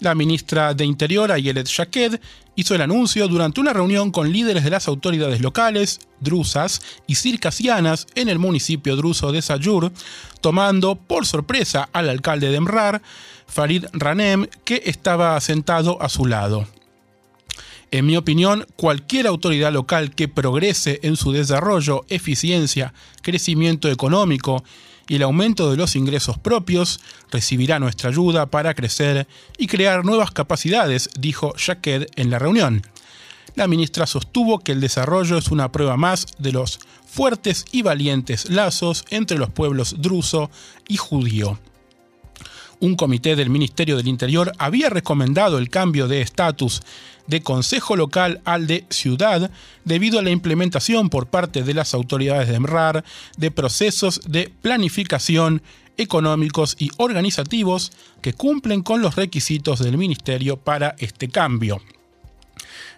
La 0.00 0.14
ministra 0.14 0.74
de 0.74 0.84
Interior, 0.84 1.32
Ayelet 1.32 1.66
Shaked, 1.66 2.20
hizo 2.54 2.74
el 2.74 2.82
anuncio 2.82 3.28
durante 3.28 3.60
una 3.60 3.72
reunión 3.72 4.10
con 4.10 4.32
líderes 4.32 4.64
de 4.64 4.70
las 4.70 4.88
autoridades 4.88 5.40
locales, 5.40 6.00
drusas 6.20 6.80
y 7.06 7.16
circasianas 7.16 8.06
en 8.14 8.28
el 8.28 8.38
municipio 8.38 8.96
druso 8.96 9.30
de 9.32 9.42
Sayur, 9.42 9.92
tomando 10.40 10.94
por 10.94 11.26
sorpresa 11.26 11.88
al 11.92 12.08
alcalde 12.08 12.48
de 12.48 12.56
Emrar, 12.56 13.02
Farid 13.46 13.86
Ranem, 13.92 14.46
que 14.64 14.82
estaba 14.86 15.40
sentado 15.40 16.00
a 16.00 16.08
su 16.08 16.26
lado. 16.26 16.66
En 17.90 18.04
mi 18.04 18.18
opinión, 18.18 18.66
cualquier 18.76 19.26
autoridad 19.26 19.72
local 19.72 20.14
que 20.14 20.28
progrese 20.28 21.00
en 21.02 21.16
su 21.16 21.32
desarrollo, 21.32 22.04
eficiencia, 22.10 22.92
crecimiento 23.22 23.90
económico 23.90 24.62
y 25.08 25.14
el 25.14 25.22
aumento 25.22 25.70
de 25.70 25.78
los 25.78 25.96
ingresos 25.96 26.36
propios 26.36 27.00
recibirá 27.30 27.78
nuestra 27.78 28.10
ayuda 28.10 28.44
para 28.44 28.74
crecer 28.74 29.26
y 29.56 29.68
crear 29.68 30.04
nuevas 30.04 30.32
capacidades, 30.32 31.08
dijo 31.18 31.54
Shaked 31.56 32.08
en 32.16 32.28
la 32.28 32.38
reunión. 32.38 32.82
La 33.54 33.66
ministra 33.66 34.06
sostuvo 34.06 34.58
que 34.58 34.72
el 34.72 34.82
desarrollo 34.82 35.38
es 35.38 35.48
una 35.48 35.72
prueba 35.72 35.96
más 35.96 36.26
de 36.38 36.52
los 36.52 36.80
fuertes 37.06 37.64
y 37.72 37.80
valientes 37.80 38.50
lazos 38.50 39.06
entre 39.08 39.38
los 39.38 39.48
pueblos 39.48 39.96
druso 39.98 40.50
y 40.88 40.98
judío 40.98 41.58
un 42.80 42.96
comité 42.96 43.36
del 43.36 43.50
Ministerio 43.50 43.96
del 43.96 44.08
Interior 44.08 44.52
había 44.58 44.90
recomendado 44.90 45.58
el 45.58 45.70
cambio 45.70 46.08
de 46.08 46.20
estatus 46.20 46.82
de 47.26 47.42
Consejo 47.42 47.96
Local 47.96 48.40
al 48.44 48.66
de 48.66 48.84
Ciudad 48.90 49.50
debido 49.84 50.18
a 50.18 50.22
la 50.22 50.30
implementación 50.30 51.10
por 51.10 51.26
parte 51.26 51.62
de 51.62 51.74
las 51.74 51.94
autoridades 51.94 52.48
de 52.48 52.54
EMRAR 52.54 53.04
de 53.36 53.50
procesos 53.50 54.20
de 54.26 54.50
planificación 54.62 55.62
económicos 55.96 56.76
y 56.78 56.90
organizativos 56.96 57.92
que 58.22 58.32
cumplen 58.32 58.82
con 58.82 59.02
los 59.02 59.16
requisitos 59.16 59.80
del 59.80 59.98
Ministerio 59.98 60.56
para 60.56 60.94
este 60.98 61.28
cambio. 61.28 61.80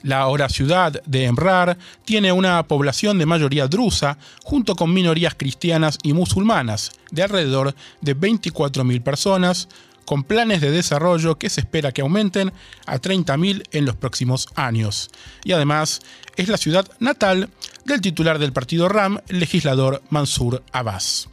La 0.02 0.20
ahora 0.20 0.48
ciudad 0.48 1.02
de 1.04 1.24
Emrar 1.24 1.76
tiene 2.04 2.32
una 2.32 2.62
población 2.62 3.18
de 3.18 3.26
mayoría 3.26 3.68
drusa, 3.68 4.18
junto 4.42 4.74
con 4.74 4.94
minorías 4.94 5.34
cristianas 5.36 5.98
y 6.02 6.12
musulmanas, 6.12 6.92
de 7.10 7.22
alrededor 7.22 7.74
de 8.00 8.16
24.000 8.16 9.02
personas, 9.02 9.68
con 10.06 10.24
planes 10.24 10.60
de 10.60 10.70
desarrollo 10.70 11.38
que 11.38 11.50
se 11.50 11.60
espera 11.60 11.92
que 11.92 12.02
aumenten 12.02 12.52
a 12.86 12.98
30.000 12.98 13.62
en 13.70 13.84
los 13.84 13.94
próximos 13.94 14.48
años. 14.56 15.10
Y 15.44 15.52
además 15.52 16.00
es 16.36 16.48
la 16.48 16.56
ciudad 16.56 16.88
natal 16.98 17.50
del 17.84 18.00
titular 18.00 18.38
del 18.38 18.52
partido 18.52 18.88
RAM, 18.88 19.20
legislador 19.28 20.02
Mansur 20.10 20.62
Abbas. 20.72 21.28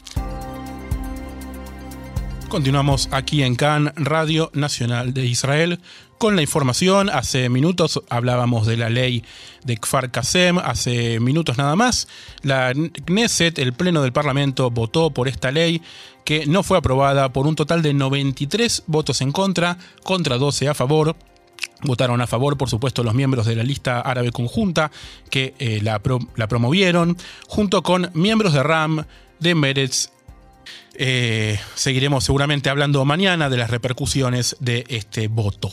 Continuamos 2.50 3.10
aquí 3.12 3.44
en 3.44 3.56
Cannes, 3.56 3.94
Radio 3.98 4.50
Nacional 4.54 5.14
de 5.14 5.26
Israel, 5.26 5.82
con 6.18 6.38
la 6.38 6.42
información. 6.42 7.10
Hace 7.10 7.50
minutos 7.50 8.02
hablábamos 8.10 8.66
de 8.66 8.78
la 8.78 8.90
ley 8.90 9.24
de 9.66 9.76
Kfar 9.76 10.12
Kasem, 10.12 10.58
hace 10.58 11.20
minutos 11.20 11.58
nada 11.58 11.76
más. 11.76 12.08
La 12.44 12.74
Knesset, 12.74 13.60
el 13.60 13.74
Pleno 13.74 14.02
del 14.02 14.14
Parlamento, 14.14 14.72
votó 14.72 15.12
por 15.12 15.28
esta 15.28 15.52
ley 15.52 15.82
que 16.24 16.46
no 16.46 16.64
fue 16.64 16.78
aprobada 16.78 17.34
por 17.34 17.48
un 17.48 17.56
total 17.56 17.82
de 17.82 17.94
93 17.94 18.84
votos 18.88 19.20
en 19.20 19.34
contra, 19.34 19.78
contra 20.04 20.38
12 20.38 20.70
a 20.70 20.74
favor. 20.74 21.18
Votaron 21.84 22.22
a 22.22 22.28
favor, 22.28 22.58
por 22.58 22.70
supuesto, 22.70 23.04
los 23.04 23.14
miembros 23.14 23.46
de 23.46 23.58
la 23.58 23.64
lista 23.64 24.00
árabe 24.00 24.32
conjunta 24.32 24.90
que 25.30 25.54
eh, 25.60 25.82
la, 25.84 26.02
la, 26.36 26.48
promovieron, 26.48 27.18
junto 27.48 27.84
con 27.84 28.10
miembros 28.14 28.54
de 28.54 28.64
RAM, 28.64 29.06
de 29.40 29.54
Meretz. 29.54 30.12
Eh, 31.00 31.60
seguiremos 31.76 32.24
seguramente 32.24 32.72
hablando 32.72 33.06
mañana 33.06 33.52
de 33.52 33.58
las 33.58 33.70
repercusiones 33.70 34.58
de 34.60 34.84
este 34.90 35.28
voto. 35.28 35.72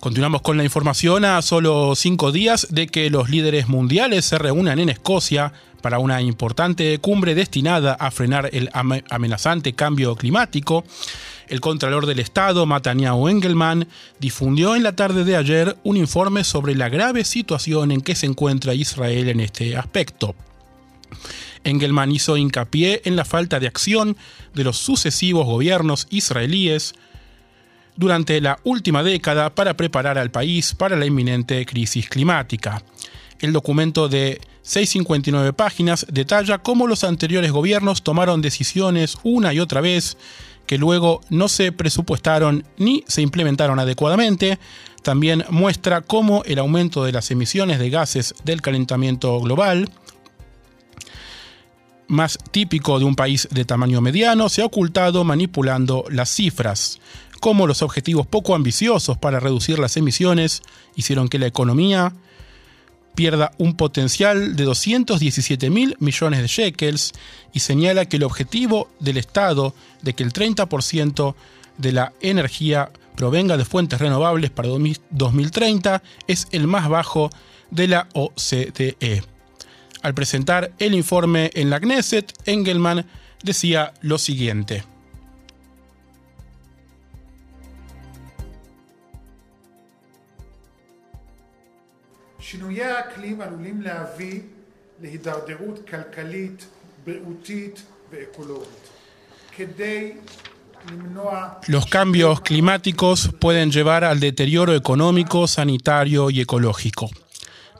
Continuamos 0.00 0.40
con 0.40 0.56
la 0.56 0.64
información 0.64 1.26
a 1.26 1.42
solo 1.42 1.94
cinco 1.94 2.32
días 2.32 2.66
de 2.70 2.88
que 2.88 3.10
los 3.10 3.28
líderes 3.28 3.68
mundiales 3.68 4.24
se 4.24 4.38
reúnan 4.38 4.78
en 4.80 4.88
Escocia 4.88 5.52
para 5.82 5.98
una 5.98 6.22
importante 6.22 6.98
cumbre 6.98 7.34
destinada 7.34 7.92
a 7.92 8.10
frenar 8.10 8.48
el 8.52 8.70
amenazante 8.72 9.74
cambio 9.74 10.16
climático. 10.16 10.84
El 11.48 11.60
Contralor 11.60 12.06
del 12.06 12.18
Estado, 12.18 12.64
Mataniao 12.64 13.28
Engelman, 13.28 13.86
difundió 14.18 14.74
en 14.74 14.84
la 14.84 14.96
tarde 14.96 15.24
de 15.24 15.36
ayer 15.36 15.76
un 15.84 15.98
informe 15.98 16.44
sobre 16.44 16.74
la 16.74 16.88
grave 16.88 17.24
situación 17.24 17.92
en 17.92 18.00
que 18.00 18.14
se 18.14 18.26
encuentra 18.26 18.74
Israel 18.74 19.28
en 19.28 19.40
este 19.40 19.76
aspecto. 19.76 20.34
Engelman 21.64 22.12
hizo 22.12 22.36
hincapié 22.36 23.02
en 23.04 23.16
la 23.16 23.24
falta 23.24 23.60
de 23.60 23.66
acción 23.66 24.16
de 24.54 24.64
los 24.64 24.78
sucesivos 24.78 25.46
gobiernos 25.46 26.06
israelíes 26.10 26.94
durante 27.96 28.40
la 28.40 28.58
última 28.64 29.02
década 29.02 29.54
para 29.54 29.76
preparar 29.76 30.18
al 30.18 30.30
país 30.30 30.74
para 30.74 30.96
la 30.96 31.06
inminente 31.06 31.64
crisis 31.66 32.08
climática. 32.08 32.82
El 33.40 33.52
documento 33.52 34.08
de 34.08 34.40
659 34.62 35.52
páginas 35.52 36.06
detalla 36.08 36.58
cómo 36.58 36.86
los 36.86 37.04
anteriores 37.04 37.50
gobiernos 37.50 38.02
tomaron 38.02 38.40
decisiones 38.40 39.18
una 39.24 39.52
y 39.52 39.60
otra 39.60 39.80
vez 39.80 40.16
que 40.66 40.78
luego 40.78 41.20
no 41.28 41.48
se 41.48 41.72
presupuestaron 41.72 42.64
ni 42.78 43.04
se 43.08 43.22
implementaron 43.22 43.78
adecuadamente. 43.78 44.58
También 45.02 45.44
muestra 45.50 46.00
cómo 46.00 46.44
el 46.44 46.60
aumento 46.60 47.04
de 47.04 47.12
las 47.12 47.30
emisiones 47.32 47.80
de 47.80 47.90
gases 47.90 48.34
del 48.44 48.62
calentamiento 48.62 49.40
global, 49.40 49.90
más 52.12 52.38
típico 52.50 52.98
de 52.98 53.04
un 53.04 53.16
país 53.16 53.48
de 53.50 53.64
tamaño 53.64 54.00
mediano, 54.00 54.48
se 54.48 54.62
ha 54.62 54.66
ocultado 54.66 55.24
manipulando 55.24 56.04
las 56.10 56.30
cifras 56.30 57.00
cómo 57.42 57.66
los 57.66 57.82
objetivos 57.82 58.24
poco 58.24 58.54
ambiciosos 58.54 59.18
para 59.18 59.40
reducir 59.40 59.80
las 59.80 59.96
emisiones 59.96 60.62
hicieron 60.94 61.28
que 61.28 61.40
la 61.40 61.48
economía 61.48 62.12
pierda 63.16 63.50
un 63.58 63.74
potencial 63.74 64.54
de 64.54 64.62
217 64.62 65.68
mil 65.68 65.96
millones 65.98 66.40
de 66.40 66.46
shekels 66.46 67.12
y 67.52 67.58
señala 67.58 68.04
que 68.04 68.18
el 68.18 68.22
objetivo 68.22 68.88
del 69.00 69.16
Estado 69.16 69.74
de 70.02 70.14
que 70.14 70.22
el 70.22 70.32
30% 70.32 71.34
de 71.78 71.92
la 71.92 72.12
energía 72.20 72.92
provenga 73.16 73.56
de 73.56 73.64
fuentes 73.64 73.98
renovables 73.98 74.52
para 74.52 74.68
2030 74.68 76.00
es 76.28 76.46
el 76.52 76.68
más 76.68 76.88
bajo 76.88 77.30
de 77.72 77.88
la 77.88 78.08
OCDE. 78.12 79.31
Al 80.02 80.14
presentar 80.14 80.72
el 80.78 80.94
informe 80.94 81.50
en 81.54 81.70
la 81.70 81.78
Knesset, 81.78 82.32
Engelman 82.46 83.06
decía 83.42 83.94
lo 84.02 84.18
siguiente. 84.18 84.84
Los 101.68 101.86
cambios 101.86 102.40
climáticos 102.40 103.30
pueden 103.38 103.70
llevar 103.70 104.04
al 104.04 104.18
deterioro 104.18 104.74
económico, 104.74 105.46
sanitario 105.46 106.30
y 106.30 106.40
ecológico. 106.40 107.08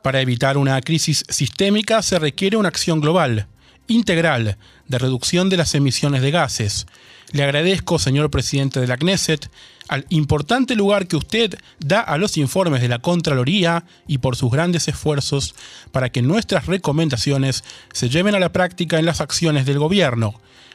Para 0.03 0.21
evitar 0.21 0.57
una 0.57 0.81
crisis 0.81 1.25
sistémica 1.29 2.03
se 2.03 2.19
requiere 2.19 2.57
una 2.57 2.69
acción 2.69 3.01
global, 3.01 3.47
integral, 3.87 4.59
de 4.89 4.99
reducción 4.99 5.49
de 5.49 5.57
las 5.57 5.75
emisiones 5.77 6.23
de 6.23 6.33
gases. 6.33 6.87
Le 7.31 7.45
agradezco, 7.45 7.99
señor 7.99 8.31
presidente 8.31 8.81
de 8.81 8.89
la 8.89 8.97
Knesset, 8.97 9.49
al 9.89 10.05
importante 10.11 10.75
lugar 10.75 11.07
que 11.07 11.17
usted 11.17 11.57
da 11.79 12.01
a 12.01 12.19
los 12.19 12.37
informes 12.37 12.83
de 12.83 12.89
la 12.89 12.99
Contraloría 12.99 13.85
y 14.07 14.19
por 14.19 14.37
sus 14.37 14.51
grandes 14.51 14.89
esfuerzos 14.89 15.55
para 15.93 16.11
que 16.11 16.21
nuestras 16.21 16.67
recomendaciones 16.67 17.63
se 17.93 18.09
lleven 18.11 18.35
a 18.35 18.41
la 18.41 18.53
práctica 18.53 18.99
en 18.99 19.07
las 19.07 19.21
acciones 19.21 19.67
del 19.67 19.79
gobierno. 19.79 20.35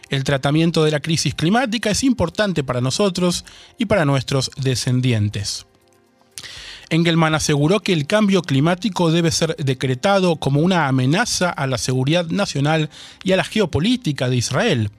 El 0.10 0.24
tratamiento 0.24 0.86
de 0.86 0.92
la 0.92 1.02
crisis 1.02 1.36
climática 1.36 1.92
es 1.92 2.04
importante 2.04 2.64
para 2.64 2.82
nosotros 2.82 3.44
y 3.78 3.86
para 3.86 4.06
nuestros 4.06 4.52
descendientes. 4.56 5.67
Engelman 6.90 7.36
aseguró 7.36 7.80
que 7.80 7.94
el 7.94 8.08
cambio 8.08 8.42
climático 8.42 9.12
debe 9.12 9.32
ser 9.32 9.56
decretado 9.58 10.38
como 10.38 10.62
una 10.62 10.88
amenaza 10.88 11.50
a 11.50 11.68
la 11.68 11.78
seguridad 11.78 12.28
nacional 12.28 12.90
y 13.24 13.34
a 13.34 13.38
la 13.38 13.44
geopolítica 13.44 14.30
de 14.30 14.38
Israel 14.38 14.92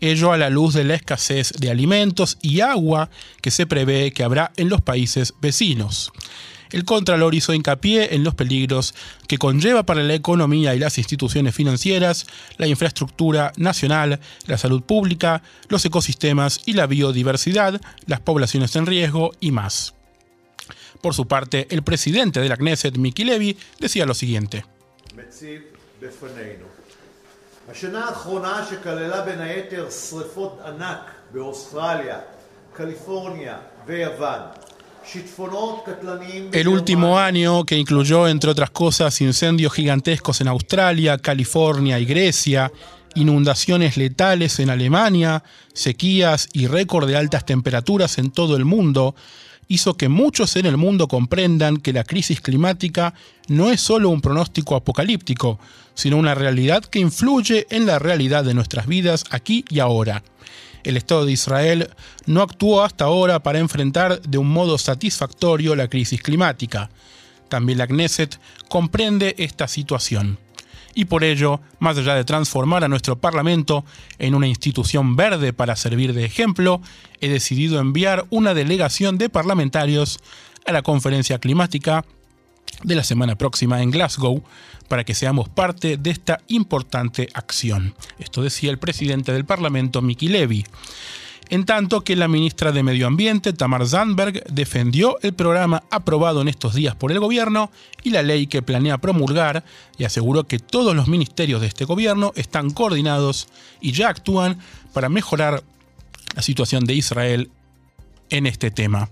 ello 0.00 0.32
a 0.32 0.36
la 0.36 0.50
luz 0.50 0.74
de 0.74 0.84
la 0.84 0.94
escasez 0.94 1.52
de 1.58 1.70
alimentos 1.70 2.38
y 2.42 2.60
agua 2.60 3.10
que 3.40 3.50
se 3.50 3.66
prevé 3.66 4.12
que 4.12 4.24
habrá 4.24 4.52
en 4.56 4.68
los 4.68 4.80
países 4.80 5.34
vecinos. 5.40 6.12
El 6.70 6.84
Contralor 6.84 7.34
hizo 7.34 7.54
hincapié 7.54 8.14
en 8.14 8.24
los 8.24 8.34
peligros 8.34 8.94
que 9.28 9.38
conlleva 9.38 9.84
para 9.84 10.02
la 10.02 10.14
economía 10.14 10.74
y 10.74 10.80
las 10.80 10.98
instituciones 10.98 11.54
financieras, 11.54 12.26
la 12.58 12.66
infraestructura 12.66 13.52
nacional, 13.56 14.20
la 14.46 14.58
salud 14.58 14.82
pública, 14.82 15.42
los 15.68 15.84
ecosistemas 15.84 16.60
y 16.66 16.72
la 16.72 16.86
biodiversidad, 16.86 17.80
las 18.06 18.20
poblaciones 18.20 18.74
en 18.74 18.86
riesgo 18.86 19.30
y 19.40 19.52
más. 19.52 19.95
Por 21.00 21.14
su 21.14 21.26
parte, 21.26 21.66
el 21.70 21.82
presidente 21.82 22.40
de 22.40 22.48
la 22.48 22.56
Knesset, 22.56 22.96
Miki 22.96 23.24
Levy, 23.24 23.56
decía 23.78 24.06
lo 24.06 24.14
siguiente. 24.14 24.64
El 36.52 36.68
último 36.68 37.18
año, 37.18 37.64
que 37.64 37.76
incluyó, 37.76 38.26
entre 38.26 38.50
otras 38.50 38.70
cosas, 38.70 39.20
incendios 39.20 39.72
gigantescos 39.72 40.40
en 40.40 40.48
Australia, 40.48 41.18
California 41.18 41.98
y 41.98 42.04
Grecia, 42.04 42.72
inundaciones 43.16 43.96
letales 43.96 44.60
en 44.60 44.70
Alemania, 44.70 45.42
sequías 45.72 46.48
y 46.52 46.68
récord 46.68 47.08
de 47.08 47.16
altas 47.16 47.44
temperaturas 47.44 48.18
en 48.18 48.30
todo 48.30 48.56
el 48.56 48.64
mundo, 48.64 49.16
hizo 49.68 49.96
que 49.96 50.08
muchos 50.08 50.54
en 50.54 50.66
el 50.66 50.76
mundo 50.76 51.08
comprendan 51.08 51.78
que 51.78 51.92
la 51.92 52.04
crisis 52.04 52.40
climática 52.40 53.14
no 53.48 53.70
es 53.70 53.80
solo 53.80 54.10
un 54.10 54.20
pronóstico 54.20 54.76
apocalíptico, 54.76 55.58
sino 55.94 56.16
una 56.18 56.34
realidad 56.34 56.84
que 56.84 57.00
influye 57.00 57.66
en 57.70 57.86
la 57.86 57.98
realidad 57.98 58.44
de 58.44 58.54
nuestras 58.54 58.86
vidas 58.86 59.24
aquí 59.30 59.64
y 59.68 59.80
ahora 59.80 60.22
el 60.86 60.96
Estado 60.96 61.26
de 61.26 61.32
Israel 61.32 61.90
no 62.26 62.42
actuó 62.42 62.84
hasta 62.84 63.06
ahora 63.06 63.42
para 63.42 63.58
enfrentar 63.58 64.22
de 64.22 64.38
un 64.38 64.48
modo 64.48 64.78
satisfactorio 64.78 65.74
la 65.74 65.88
crisis 65.88 66.22
climática. 66.22 66.90
También 67.48 67.78
la 67.78 67.88
Knesset 67.88 68.38
comprende 68.68 69.34
esta 69.38 69.66
situación. 69.66 70.38
Y 70.96 71.04
por 71.04 71.24
ello, 71.24 71.60
más 71.78 71.98
allá 71.98 72.14
de 72.14 72.24
transformar 72.24 72.82
a 72.82 72.88
nuestro 72.88 73.16
Parlamento 73.16 73.84
en 74.18 74.34
una 74.34 74.48
institución 74.48 75.14
verde 75.14 75.52
para 75.52 75.76
servir 75.76 76.14
de 76.14 76.24
ejemplo, 76.24 76.80
he 77.20 77.28
decidido 77.28 77.78
enviar 77.78 78.24
una 78.30 78.54
delegación 78.54 79.18
de 79.18 79.28
parlamentarios 79.28 80.20
a 80.64 80.72
la 80.72 80.80
conferencia 80.80 81.38
climática 81.38 82.06
de 82.82 82.94
la 82.94 83.04
semana 83.04 83.36
próxima 83.36 83.82
en 83.82 83.90
Glasgow 83.90 84.42
para 84.88 85.04
que 85.04 85.14
seamos 85.14 85.50
parte 85.50 85.98
de 85.98 86.10
esta 86.10 86.40
importante 86.48 87.28
acción. 87.34 87.94
Esto 88.18 88.42
decía 88.42 88.70
el 88.70 88.78
presidente 88.78 89.34
del 89.34 89.44
Parlamento, 89.44 90.00
Miki 90.00 90.28
Levy. 90.28 90.64
En 91.48 91.64
tanto 91.64 92.02
que 92.02 92.16
la 92.16 92.26
ministra 92.26 92.72
de 92.72 92.82
Medio 92.82 93.06
Ambiente, 93.06 93.52
Tamar 93.52 93.86
Zandberg, 93.86 94.42
defendió 94.52 95.16
el 95.22 95.32
programa 95.32 95.84
aprobado 95.90 96.40
en 96.40 96.48
estos 96.48 96.74
días 96.74 96.96
por 96.96 97.12
el 97.12 97.20
gobierno 97.20 97.70
y 98.02 98.10
la 98.10 98.22
ley 98.22 98.48
que 98.48 98.62
planea 98.62 98.98
promulgar 98.98 99.64
y 99.96 100.04
aseguró 100.04 100.44
que 100.44 100.58
todos 100.58 100.96
los 100.96 101.06
ministerios 101.06 101.60
de 101.60 101.68
este 101.68 101.84
gobierno 101.84 102.32
están 102.34 102.70
coordinados 102.70 103.48
y 103.80 103.92
ya 103.92 104.08
actúan 104.08 104.58
para 104.92 105.08
mejorar 105.08 105.62
la 106.34 106.42
situación 106.42 106.84
de 106.84 106.94
Israel 106.94 107.50
en 108.30 108.46
este 108.46 108.72
tema. 108.72 109.08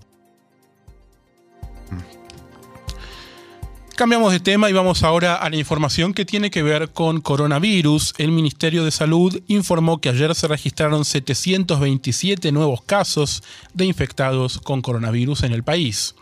Cambiamos 3.95 4.31
de 4.33 4.41
tema 4.41 4.69
y 4.69 4.73
vamos 4.73 5.03
ahora 5.03 5.35
a 5.35 5.49
la 5.49 5.55
información 5.55 6.13
que 6.13 6.25
tiene 6.25 6.51
que 6.51 6.61
ver 6.61 6.89
con 6.89 7.21
coronavirus. 7.21 8.13
El 8.17 8.33
Ministerio 8.33 8.83
de 8.83 8.91
Salud 8.91 9.41
informó 9.47 10.01
que 10.01 10.09
ayer 10.09 10.35
se 10.35 10.49
registraron 10.49 11.05
727 11.05 12.51
nuevos 12.51 12.81
casos 12.81 13.41
de 13.73 13.85
infectados 13.85 14.59
con 14.59 14.81
coronavirus 14.81 15.43
en 15.43 15.53
el 15.53 15.63
país. 15.63 16.13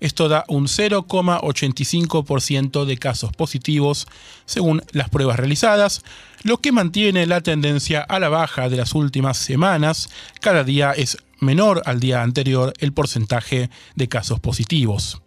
Esto 0.00 0.28
da 0.28 0.44
un 0.48 0.66
0,85% 0.66 2.84
de 2.84 2.96
casos 2.96 3.32
positivos 3.32 4.08
según 4.44 4.82
las 4.90 5.08
pruebas 5.08 5.38
realizadas, 5.38 6.02
lo 6.42 6.58
que 6.58 6.72
mantiene 6.72 7.26
la 7.26 7.42
tendencia 7.42 8.00
a 8.00 8.18
la 8.18 8.28
baja 8.28 8.68
de 8.68 8.76
las 8.76 8.92
últimas 8.92 9.36
semanas. 9.36 10.10
Cada 10.40 10.64
día 10.64 10.90
es 10.90 11.18
menor 11.38 11.80
al 11.86 12.00
día 12.00 12.22
anterior 12.22 12.72
el 12.80 12.92
porcentaje 12.92 13.70
de 13.94 14.08
casos 14.08 14.40
positivos. 14.40 15.20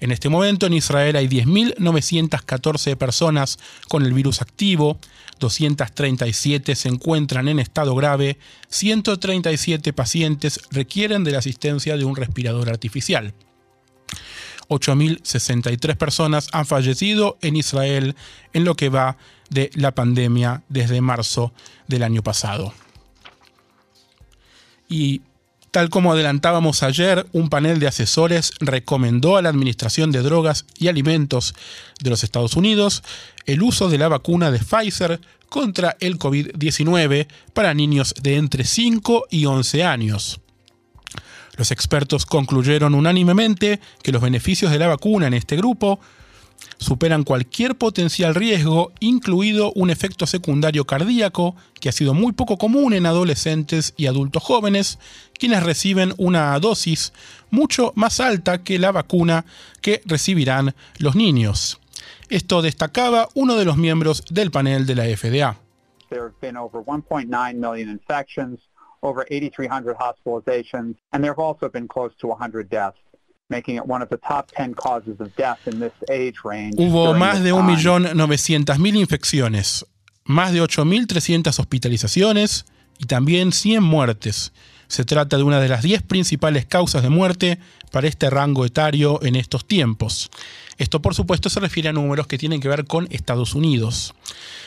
En 0.00 0.12
este 0.12 0.28
momento 0.28 0.66
en 0.66 0.74
Israel 0.74 1.16
hay 1.16 1.26
10.914 1.26 2.96
personas 2.96 3.58
con 3.88 4.04
el 4.04 4.12
virus 4.12 4.40
activo, 4.40 4.98
237 5.40 6.74
se 6.74 6.88
encuentran 6.88 7.48
en 7.48 7.58
estado 7.58 7.94
grave, 7.94 8.38
137 8.68 9.92
pacientes 9.92 10.60
requieren 10.70 11.24
de 11.24 11.32
la 11.32 11.38
asistencia 11.38 11.96
de 11.96 12.04
un 12.04 12.16
respirador 12.16 12.68
artificial. 12.68 13.34
8.063 14.68 15.96
personas 15.96 16.48
han 16.52 16.66
fallecido 16.66 17.38
en 17.40 17.56
Israel 17.56 18.14
en 18.52 18.64
lo 18.64 18.74
que 18.76 18.90
va 18.90 19.16
de 19.50 19.70
la 19.74 19.94
pandemia 19.94 20.62
desde 20.68 21.00
marzo 21.00 21.52
del 21.86 22.02
año 22.02 22.22
pasado. 22.22 22.74
Y 24.88 25.22
Tal 25.70 25.90
como 25.90 26.12
adelantábamos 26.12 26.82
ayer, 26.82 27.26
un 27.32 27.50
panel 27.50 27.78
de 27.78 27.88
asesores 27.88 28.52
recomendó 28.60 29.36
a 29.36 29.42
la 29.42 29.50
Administración 29.50 30.10
de 30.12 30.22
Drogas 30.22 30.64
y 30.78 30.88
Alimentos 30.88 31.54
de 32.00 32.10
los 32.10 32.24
Estados 32.24 32.56
Unidos 32.56 33.02
el 33.44 33.62
uso 33.62 33.90
de 33.90 33.98
la 33.98 34.08
vacuna 34.08 34.50
de 34.50 34.60
Pfizer 34.60 35.20
contra 35.48 35.96
el 36.00 36.18
COVID-19 36.18 37.26
para 37.52 37.74
niños 37.74 38.14
de 38.22 38.36
entre 38.36 38.64
5 38.64 39.26
y 39.30 39.44
11 39.44 39.84
años. 39.84 40.40
Los 41.56 41.70
expertos 41.70 42.24
concluyeron 42.24 42.94
unánimemente 42.94 43.80
que 44.02 44.12
los 44.12 44.22
beneficios 44.22 44.70
de 44.70 44.78
la 44.78 44.86
vacuna 44.86 45.26
en 45.26 45.34
este 45.34 45.56
grupo 45.56 46.00
superan 46.78 47.24
cualquier 47.24 47.76
potencial 47.76 48.34
riesgo, 48.34 48.92
incluido 49.00 49.72
un 49.74 49.90
efecto 49.90 50.26
secundario 50.26 50.84
cardíaco, 50.84 51.54
que 51.80 51.88
ha 51.88 51.92
sido 51.92 52.14
muy 52.14 52.32
poco 52.32 52.56
común 52.56 52.92
en 52.94 53.06
adolescentes 53.06 53.94
y 53.96 54.06
adultos 54.06 54.42
jóvenes, 54.42 54.98
quienes 55.38 55.62
reciben 55.62 56.14
una 56.18 56.58
dosis 56.58 57.12
mucho 57.50 57.92
más 57.96 58.20
alta 58.20 58.62
que 58.62 58.78
la 58.78 58.92
vacuna 58.92 59.44
que 59.80 60.02
recibirán 60.04 60.74
los 60.98 61.14
niños. 61.14 61.80
Esto 62.28 62.62
destacaba 62.62 63.28
uno 63.34 63.56
de 63.56 63.64
los 63.64 63.76
miembros 63.76 64.24
del 64.30 64.50
panel 64.50 64.86
de 64.86 64.94
la 64.94 65.04
FDA. 65.04 65.56
There 66.10 66.22
have 66.22 66.40
been 66.40 66.56
over 66.56 66.82
1.9 66.82 67.54
million 67.54 67.88
infections, 67.88 68.60
over 69.02 69.26
8,300 69.30 69.96
hospitalizations, 69.96 70.96
and 71.12 71.22
there 71.22 71.32
have 71.32 71.38
also 71.38 71.68
been 71.68 71.86
close 71.86 72.14
to 72.20 72.28
100 72.28 72.68
deaths. 72.68 72.98
Hubo 76.76 77.14
más 77.14 77.42
de 77.42 77.54
1.900.000 77.54 78.96
infecciones, 78.96 79.86
más 80.24 80.52
de 80.52 80.62
8.300 80.62 81.58
hospitalizaciones 81.58 82.66
y 82.98 83.06
también 83.06 83.52
100 83.52 83.82
muertes. 83.82 84.52
Se 84.86 85.04
trata 85.04 85.36
de 85.36 85.42
una 85.42 85.60
de 85.60 85.68
las 85.68 85.82
10 85.82 86.02
principales 86.02 86.66
causas 86.66 87.02
de 87.02 87.10
muerte 87.10 87.58
para 87.90 88.06
este 88.06 88.28
rango 88.30 88.64
etario 88.64 89.20
en 89.22 89.36
estos 89.36 89.66
tiempos. 89.66 90.30
Esto 90.76 91.00
por 91.02 91.14
supuesto 91.14 91.50
se 91.50 91.60
refiere 91.60 91.88
a 91.88 91.92
números 91.92 92.26
que 92.26 92.38
tienen 92.38 92.60
que 92.60 92.68
ver 92.68 92.84
con 92.84 93.08
Estados 93.10 93.54
Unidos. 93.54 94.14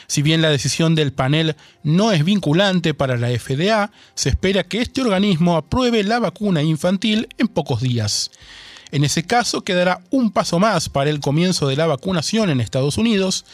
Si 0.07 0.21
bien 0.21 0.41
la 0.41 0.49
decisión 0.49 0.93
del 0.95 1.13
panel 1.13 1.55
no 1.83 2.11
es 2.11 2.25
vinculante 2.25 2.93
para 2.93 3.17
la 3.17 3.29
FDA, 3.29 3.91
se 4.13 4.29
espera 4.29 4.63
que 4.63 4.81
este 4.81 5.01
organismo 5.01 5.55
apruebe 5.55 6.03
la 6.03 6.19
vacuna 6.19 6.61
infantil 6.61 7.29
en 7.37 7.47
pocos 7.47 7.81
días. 7.81 8.31
En 8.91 9.03
ese 9.03 9.23
caso 9.23 9.61
quedará 9.61 10.01
un 10.09 10.31
paso 10.31 10.59
más 10.59 10.89
para 10.89 11.09
el 11.09 11.19
comienzo 11.19 11.67
de 11.67 11.75
la 11.75 11.87
vacunación 11.87 12.49
en 12.49 12.59
Estados 12.59 12.97
Unidos. 12.97 13.45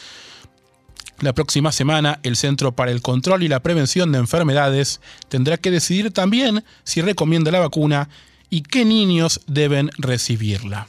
La 1.20 1.32
próxima 1.32 1.72
semana, 1.72 2.20
el 2.22 2.36
Centro 2.36 2.72
para 2.72 2.90
el 2.90 3.02
Control 3.02 3.42
y 3.42 3.48
la 3.48 3.60
Prevención 3.60 4.12
de 4.12 4.18
Enfermedades 4.18 5.00
tendrá 5.28 5.56
que 5.56 5.70
decidir 5.70 6.12
también 6.12 6.64
si 6.84 7.02
recomienda 7.02 7.50
la 7.50 7.60
vacuna 7.60 8.08
y 8.50 8.62
qué 8.62 8.84
niños 8.84 9.40
deben 9.46 9.90
recibirla. 9.98 10.86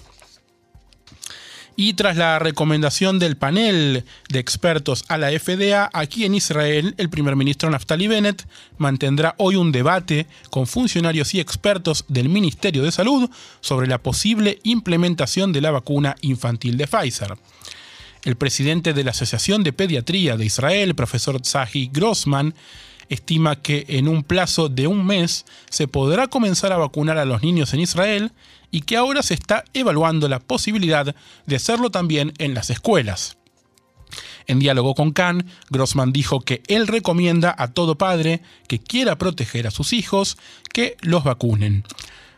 Y 1.81 1.93
tras 1.93 2.17
la 2.17 2.39
recomendación 2.39 3.19
del 3.19 3.37
panel 3.37 4.03
de 4.27 4.39
expertos 4.39 5.05
a 5.07 5.17
la 5.17 5.29
FDA, 5.29 5.89
aquí 5.93 6.25
en 6.25 6.35
Israel, 6.35 6.93
el 6.97 7.09
primer 7.09 7.37
ministro 7.37 7.69
Naftali 7.69 8.09
Bennett 8.09 8.45
mantendrá 8.77 9.33
hoy 9.37 9.55
un 9.55 9.71
debate 9.71 10.27
con 10.49 10.67
funcionarios 10.67 11.33
y 11.33 11.39
expertos 11.39 12.03
del 12.09 12.27
Ministerio 12.27 12.83
de 12.83 12.91
Salud 12.91 13.29
sobre 13.61 13.87
la 13.87 13.99
posible 13.99 14.59
implementación 14.63 15.53
de 15.53 15.61
la 15.61 15.71
vacuna 15.71 16.17
infantil 16.19 16.75
de 16.75 16.85
Pfizer. 16.85 17.37
El 18.25 18.35
presidente 18.35 18.93
de 18.93 19.05
la 19.05 19.11
Asociación 19.11 19.63
de 19.63 19.71
Pediatría 19.71 20.35
de 20.35 20.47
Israel, 20.47 20.95
profesor 20.95 21.39
Zahi 21.45 21.89
Grossman, 21.93 22.55
estima 23.09 23.61
que 23.61 23.85
en 23.89 24.07
un 24.07 24.23
plazo 24.23 24.69
de 24.69 24.87
un 24.87 25.05
mes 25.05 25.45
se 25.69 25.87
podrá 25.87 26.27
comenzar 26.27 26.71
a 26.71 26.77
vacunar 26.77 27.17
a 27.17 27.25
los 27.25 27.41
niños 27.41 27.73
en 27.73 27.81
Israel 27.81 28.31
y 28.71 28.81
que 28.81 28.97
ahora 28.97 29.23
se 29.23 29.33
está 29.33 29.65
evaluando 29.73 30.27
la 30.29 30.39
posibilidad 30.39 31.15
de 31.45 31.55
hacerlo 31.55 31.89
también 31.89 32.33
en 32.37 32.53
las 32.53 32.69
escuelas. 32.69 33.37
En 34.47 34.59
diálogo 34.59 34.95
con 34.95 35.11
Khan, 35.11 35.45
Grossman 35.69 36.11
dijo 36.11 36.41
que 36.41 36.63
él 36.67 36.87
recomienda 36.87 37.53
a 37.57 37.67
todo 37.67 37.97
padre 37.97 38.41
que 38.67 38.79
quiera 38.79 39.17
proteger 39.17 39.67
a 39.67 39.71
sus 39.71 39.93
hijos 39.93 40.37
que 40.73 40.97
los 41.01 41.23
vacunen. 41.23 41.83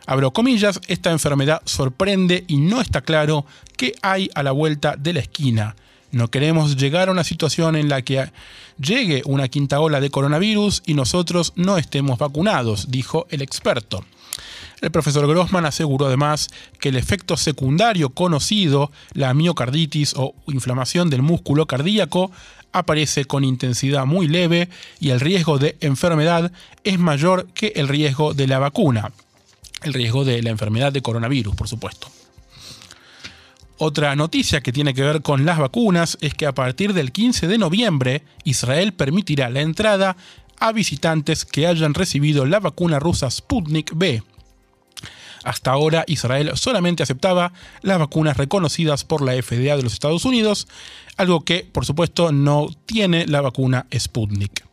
Abro 0.06 0.32
comillas, 0.32 0.80
esta 0.88 1.10
enfermedad 1.10 1.62
sorprende 1.64 2.44
y 2.48 2.56
no 2.56 2.80
está 2.80 3.02
claro 3.02 3.46
qué 3.76 3.94
hay 4.02 4.28
a 4.34 4.42
la 4.42 4.52
vuelta 4.52 4.96
de 4.96 5.12
la 5.12 5.20
esquina. 5.20 5.76
No 6.12 6.28
queremos 6.28 6.76
llegar 6.76 7.08
a 7.08 7.12
una 7.12 7.24
situación 7.24 7.74
en 7.74 7.88
la 7.88 8.02
que 8.02 8.30
llegue 8.78 9.22
una 9.24 9.48
quinta 9.48 9.80
ola 9.80 9.98
de 9.98 10.10
coronavirus 10.10 10.82
y 10.84 10.92
nosotros 10.92 11.54
no 11.56 11.78
estemos 11.78 12.18
vacunados, 12.18 12.90
dijo 12.90 13.26
el 13.30 13.40
experto. 13.40 14.04
El 14.82 14.90
profesor 14.90 15.26
Grossman 15.26 15.64
aseguró 15.64 16.06
además 16.06 16.50
que 16.80 16.90
el 16.90 16.96
efecto 16.96 17.38
secundario 17.38 18.10
conocido, 18.10 18.90
la 19.14 19.32
miocarditis 19.32 20.12
o 20.16 20.34
inflamación 20.48 21.08
del 21.08 21.22
músculo 21.22 21.66
cardíaco, 21.66 22.30
aparece 22.72 23.24
con 23.24 23.42
intensidad 23.42 24.04
muy 24.04 24.28
leve 24.28 24.68
y 25.00 25.10
el 25.10 25.20
riesgo 25.20 25.58
de 25.58 25.76
enfermedad 25.80 26.52
es 26.84 26.98
mayor 26.98 27.46
que 27.54 27.72
el 27.76 27.88
riesgo 27.88 28.34
de 28.34 28.46
la 28.46 28.58
vacuna. 28.58 29.12
El 29.82 29.94
riesgo 29.94 30.24
de 30.26 30.42
la 30.42 30.50
enfermedad 30.50 30.92
de 30.92 31.00
coronavirus, 31.00 31.54
por 31.54 31.68
supuesto. 31.68 32.08
Otra 33.84 34.14
noticia 34.14 34.60
que 34.60 34.70
tiene 34.70 34.94
que 34.94 35.02
ver 35.02 35.22
con 35.22 35.44
las 35.44 35.58
vacunas 35.58 36.16
es 36.20 36.34
que 36.34 36.46
a 36.46 36.54
partir 36.54 36.94
del 36.94 37.10
15 37.10 37.48
de 37.48 37.58
noviembre 37.58 38.22
Israel 38.44 38.92
permitirá 38.92 39.50
la 39.50 39.60
entrada 39.60 40.16
a 40.60 40.70
visitantes 40.70 41.44
que 41.44 41.66
hayan 41.66 41.92
recibido 41.92 42.46
la 42.46 42.60
vacuna 42.60 43.00
rusa 43.00 43.28
Sputnik 43.28 43.90
B. 43.96 44.22
Hasta 45.42 45.72
ahora 45.72 46.04
Israel 46.06 46.52
solamente 46.54 47.02
aceptaba 47.02 47.54
las 47.80 47.98
vacunas 47.98 48.36
reconocidas 48.36 49.02
por 49.02 49.20
la 49.20 49.32
FDA 49.32 49.76
de 49.76 49.82
los 49.82 49.94
Estados 49.94 50.24
Unidos, 50.24 50.68
algo 51.16 51.40
que 51.40 51.64
por 51.64 51.84
supuesto 51.84 52.30
no 52.30 52.68
tiene 52.86 53.26
la 53.26 53.40
vacuna 53.40 53.88
Sputnik. 53.92 54.71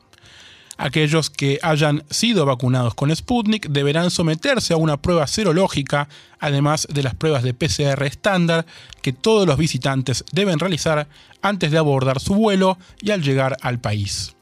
Aquellos 0.81 1.29
que 1.29 1.59
hayan 1.61 2.05
sido 2.09 2.45
vacunados 2.45 2.95
con 2.95 3.13
Sputnik 3.13 3.67
deberán 3.67 4.09
someterse 4.09 4.73
a 4.73 4.77
una 4.77 4.95
prueba 4.95 5.27
serológica, 5.27 6.07
además 6.39 6.87
de 6.89 7.03
las 7.03 7.15
pruebas 7.15 7.43
de 7.43 7.53
PCR 7.53 8.01
estándar 8.03 8.65
que 9.01 9.11
todos 9.11 9.45
los 9.45 9.57
visitantes 9.57 10.23
deben 10.31 10.57
realizar 10.57 11.09
antes 11.41 11.71
de 11.71 11.77
abordar 11.77 12.21
su 12.21 12.33
vuelo 12.33 12.77
y 13.01 13.11
al 13.11 13.21
llegar 13.21 13.57
al 13.61 13.81
país. 13.81 14.37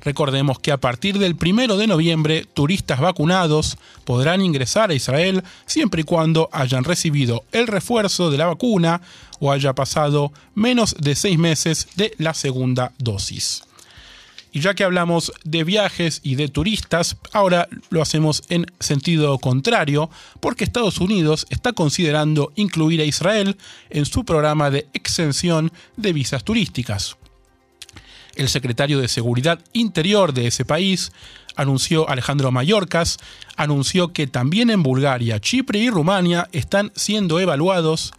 Recordemos 0.00 0.58
que 0.58 0.72
a 0.72 0.80
partir 0.80 1.18
del 1.18 1.36
1 1.38 1.76
de 1.76 1.86
noviembre, 1.86 2.46
turistas 2.46 2.98
vacunados 2.98 3.76
podrán 4.04 4.40
ingresar 4.40 4.88
a 4.88 4.94
Israel 4.94 5.44
siempre 5.66 6.00
y 6.00 6.04
cuando 6.04 6.48
hayan 6.52 6.84
recibido 6.84 7.44
el 7.52 7.66
refuerzo 7.66 8.30
de 8.30 8.38
la 8.38 8.46
vacuna 8.46 9.02
o 9.40 9.52
haya 9.52 9.74
pasado 9.74 10.32
menos 10.54 10.96
de 10.98 11.14
seis 11.16 11.38
meses 11.38 11.88
de 11.96 12.14
la 12.16 12.32
segunda 12.32 12.92
dosis. 12.96 13.64
Y 14.52 14.60
ya 14.60 14.74
que 14.74 14.84
hablamos 14.84 15.32
de 15.44 15.64
viajes 15.64 16.20
y 16.22 16.34
de 16.34 16.48
turistas, 16.48 17.16
ahora 17.32 17.68
lo 17.88 18.02
hacemos 18.02 18.42
en 18.50 18.66
sentido 18.80 19.38
contrario, 19.38 20.10
porque 20.40 20.64
Estados 20.64 20.98
Unidos 20.98 21.46
está 21.48 21.72
considerando 21.72 22.52
incluir 22.54 23.00
a 23.00 23.04
Israel 23.04 23.56
en 23.88 24.04
su 24.04 24.24
programa 24.24 24.70
de 24.70 24.86
exención 24.92 25.72
de 25.96 26.12
visas 26.12 26.44
turísticas. 26.44 27.16
El 28.34 28.48
secretario 28.48 29.00
de 29.00 29.08
Seguridad 29.08 29.58
Interior 29.72 30.34
de 30.34 30.46
ese 30.46 30.64
país 30.66 31.12
anunció 31.56 32.08
Alejandro 32.08 32.50
Mayorkas, 32.50 33.18
anunció 33.56 34.12
que 34.12 34.26
también 34.26 34.70
en 34.70 34.82
Bulgaria, 34.82 35.40
Chipre 35.40 35.78
y 35.78 35.90
Rumania 35.90 36.48
están 36.52 36.92
siendo 36.94 37.40
evaluados 37.40 38.12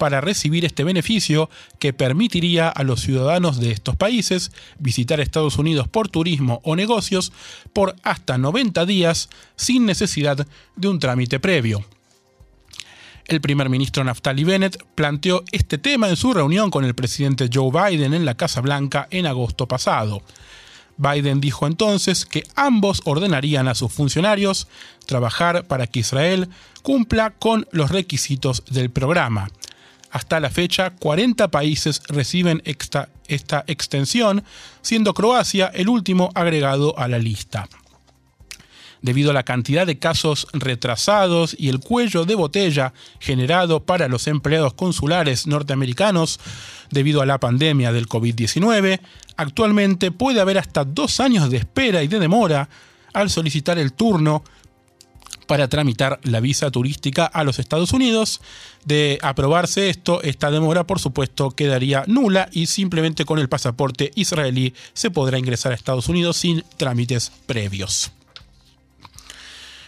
para 0.00 0.22
recibir 0.22 0.64
este 0.64 0.82
beneficio 0.82 1.50
que 1.78 1.92
permitiría 1.92 2.70
a 2.70 2.84
los 2.84 3.02
ciudadanos 3.02 3.60
de 3.60 3.70
estos 3.70 3.96
países 3.96 4.50
visitar 4.78 5.20
Estados 5.20 5.58
Unidos 5.58 5.88
por 5.88 6.08
turismo 6.08 6.62
o 6.64 6.74
negocios 6.74 7.34
por 7.74 7.94
hasta 8.02 8.38
90 8.38 8.86
días 8.86 9.28
sin 9.56 9.84
necesidad 9.84 10.46
de 10.74 10.88
un 10.88 11.00
trámite 11.00 11.38
previo. 11.38 11.84
El 13.26 13.42
primer 13.42 13.68
ministro 13.68 14.02
Naftali 14.02 14.42
Bennett 14.42 14.82
planteó 14.94 15.44
este 15.52 15.76
tema 15.76 16.08
en 16.08 16.16
su 16.16 16.32
reunión 16.32 16.70
con 16.70 16.86
el 16.86 16.94
presidente 16.94 17.50
Joe 17.52 17.70
Biden 17.70 18.14
en 18.14 18.24
la 18.24 18.38
Casa 18.38 18.62
Blanca 18.62 19.06
en 19.10 19.26
agosto 19.26 19.68
pasado. 19.68 20.22
Biden 20.96 21.42
dijo 21.42 21.66
entonces 21.66 22.24
que 22.24 22.44
ambos 22.56 23.02
ordenarían 23.04 23.68
a 23.68 23.74
sus 23.74 23.92
funcionarios 23.92 24.66
trabajar 25.04 25.66
para 25.66 25.86
que 25.86 26.00
Israel 26.00 26.48
cumpla 26.82 27.32
con 27.32 27.66
los 27.70 27.90
requisitos 27.90 28.64
del 28.70 28.88
programa. 28.88 29.50
Hasta 30.10 30.40
la 30.40 30.50
fecha, 30.50 30.90
40 30.90 31.48
países 31.50 32.02
reciben 32.08 32.62
esta, 32.64 33.08
esta 33.28 33.64
extensión, 33.68 34.42
siendo 34.82 35.14
Croacia 35.14 35.70
el 35.72 35.88
último 35.88 36.30
agregado 36.34 36.98
a 36.98 37.06
la 37.06 37.18
lista. 37.18 37.68
Debido 39.02 39.30
a 39.30 39.34
la 39.34 39.44
cantidad 39.44 39.86
de 39.86 39.98
casos 39.98 40.46
retrasados 40.52 41.56
y 41.58 41.68
el 41.70 41.80
cuello 41.80 42.26
de 42.26 42.34
botella 42.34 42.92
generado 43.18 43.84
para 43.84 44.08
los 44.08 44.26
empleados 44.26 44.74
consulares 44.74 45.46
norteamericanos 45.46 46.38
debido 46.90 47.22
a 47.22 47.26
la 47.26 47.38
pandemia 47.38 47.92
del 47.92 48.08
COVID-19, 48.08 49.00
actualmente 49.36 50.10
puede 50.10 50.40
haber 50.40 50.58
hasta 50.58 50.84
dos 50.84 51.20
años 51.20 51.50
de 51.50 51.58
espera 51.58 52.02
y 52.02 52.08
de 52.08 52.18
demora 52.18 52.68
al 53.14 53.30
solicitar 53.30 53.78
el 53.78 53.92
turno 53.92 54.44
para 55.46 55.68
tramitar 55.68 56.20
la 56.22 56.40
visa 56.40 56.70
turística 56.70 57.26
a 57.26 57.44
los 57.44 57.58
Estados 57.58 57.92
Unidos. 57.92 58.40
De 58.84 59.18
aprobarse 59.22 59.90
esto, 59.90 60.22
esta 60.22 60.50
demora 60.50 60.86
por 60.86 61.00
supuesto 61.00 61.50
quedaría 61.50 62.04
nula 62.06 62.48
y 62.52 62.66
simplemente 62.66 63.24
con 63.24 63.38
el 63.38 63.48
pasaporte 63.48 64.12
israelí 64.14 64.74
se 64.92 65.10
podrá 65.10 65.38
ingresar 65.38 65.72
a 65.72 65.74
Estados 65.74 66.08
Unidos 66.08 66.36
sin 66.36 66.62
trámites 66.76 67.32
previos. 67.46 68.12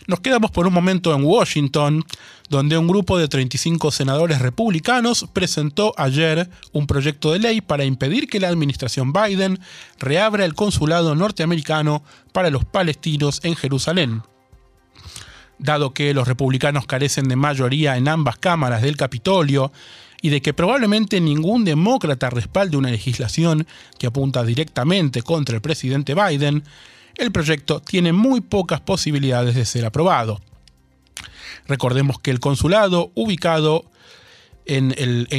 Nos 0.06 0.20
quedamos 0.20 0.50
por 0.50 0.66
un 0.66 0.74
momento 0.74 1.14
en 1.14 1.24
Washington, 1.24 2.04
donde 2.48 2.76
un 2.76 2.88
grupo 2.88 3.18
de 3.18 3.28
35 3.28 3.92
senadores 3.92 4.40
republicanos 4.40 5.26
presentó 5.32 5.94
ayer 5.96 6.50
un 6.72 6.86
proyecto 6.86 7.32
de 7.32 7.38
ley 7.38 7.60
para 7.60 7.84
impedir 7.84 8.26
que 8.28 8.40
la 8.40 8.48
administración 8.48 9.12
Biden 9.12 9.60
reabra 10.00 10.44
el 10.44 10.54
consulado 10.54 11.14
norteamericano 11.14 12.02
para 12.32 12.50
los 12.50 12.64
palestinos 12.64 13.40
en 13.44 13.54
Jerusalén. 13.54 14.22
Dado 15.62 15.94
que 15.94 16.12
los 16.12 16.28
republicanos 16.28 16.86
carecen 16.86 17.28
de 17.28 17.36
mayoría 17.36 17.96
en 17.96 18.08
ambas 18.08 18.36
cámaras 18.36 18.82
del 18.82 18.96
Capitolio, 18.96 19.72
y 20.22 20.30
de 20.30 20.40
que 20.40 20.54
probablemente 20.54 21.20
ningún 21.20 21.64
demócrata 21.64 22.30
respalde 22.30 22.76
una 22.76 22.90
legislación 22.90 23.66
que 23.98 24.06
apunta 24.06 24.44
directamente 24.44 25.22
contra 25.22 25.56
el 25.56 25.60
presidente 25.60 26.14
Biden, 26.14 26.62
el 27.16 27.32
proyecto 27.32 27.80
tiene 27.80 28.12
muy 28.12 28.40
pocas 28.40 28.80
posibilidades 28.80 29.56
de 29.56 29.66
ser 29.66 29.84
aprobado. 29.84 30.40
Recordemos 31.66 32.20
que 32.20 32.30
el 32.30 32.38
consulado 32.38 33.10
ubicado 33.14 33.84
en, 34.64 34.94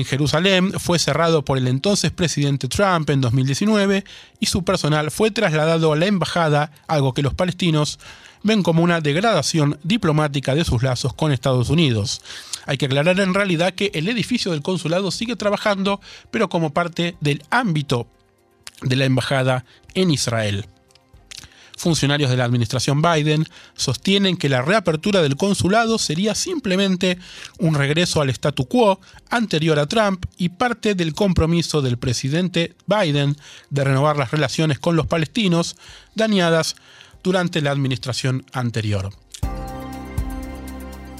Jerusalén 0.05 0.73
fue 0.79 0.99
cerrado 0.99 1.45
por 1.45 1.57
el 1.57 1.69
entonces 1.69 2.12
presidente 2.12 2.67
Trump 2.67 3.09
en 3.09 3.21
2019 3.21 4.03
y 4.41 4.45
su 4.47 4.65
personal 4.65 5.12
fue 5.12 5.31
trasladado 5.31 5.93
a 5.93 5.95
la 5.95 6.07
embajada, 6.07 6.71
algo 6.88 7.13
que 7.13 7.21
los 7.21 7.33
palestinos 7.33 7.99
ven 8.43 8.62
como 8.62 8.84
una 8.84 9.01
degradación 9.01 9.79
diplomática 9.84 10.53
de 10.53 10.65
sus 10.65 10.84
lazos 10.84 11.13
con 11.13 11.32
Estados 11.32 11.69
Unidos. 11.69 12.21
Hay 12.65 12.77
que 12.77 12.86
aclarar 12.86 13.19
en 13.19 13.34
realidad 13.34 13.73
que 13.73 13.91
el 13.93 14.08
edificio 14.08 14.51
del 14.51 14.62
consulado 14.62 15.12
sigue 15.12 15.36
trabajando, 15.36 15.99
pero 16.32 16.49
como 16.49 16.73
parte 16.73 17.15
del 17.19 17.43
ámbito 17.49 18.08
de 18.82 18.95
la 18.95 19.06
embajada 19.06 19.65
en 19.93 20.12
Israel. 20.12 20.67
Funcionarios 21.75 22.29
de 22.29 22.38
la 22.38 22.45
administración 22.45 23.01
Biden 23.01 23.45
sostienen 23.75 24.38
que 24.38 24.47
la 24.47 24.62
reapertura 24.62 25.21
del 25.21 25.36
consulado 25.36 25.97
sería 25.97 26.36
simplemente 26.36 27.17
un 27.58 27.73
regreso 27.73 28.21
al 28.21 28.29
statu 28.29 28.65
quo 28.67 28.99
anterior 29.29 29.79
a 29.79 29.88
Trump 29.88 30.25
y 30.38 30.49
parte 30.49 30.93
del 30.93 31.13
compromiso 31.13 31.82
del 31.82 31.97
presidente 31.97 32.75
Biden 32.86 33.36
de 33.69 33.84
renovar 33.84 34.17
las 34.17 34.32
relaciones 34.32 34.77
con 34.79 34.95
los 34.95 35.08
palestinos 35.08 35.75
dañadas 36.15 36.75
durante 37.23 37.62
la 37.62 37.71
administración 37.71 38.45
anterior. 38.51 39.09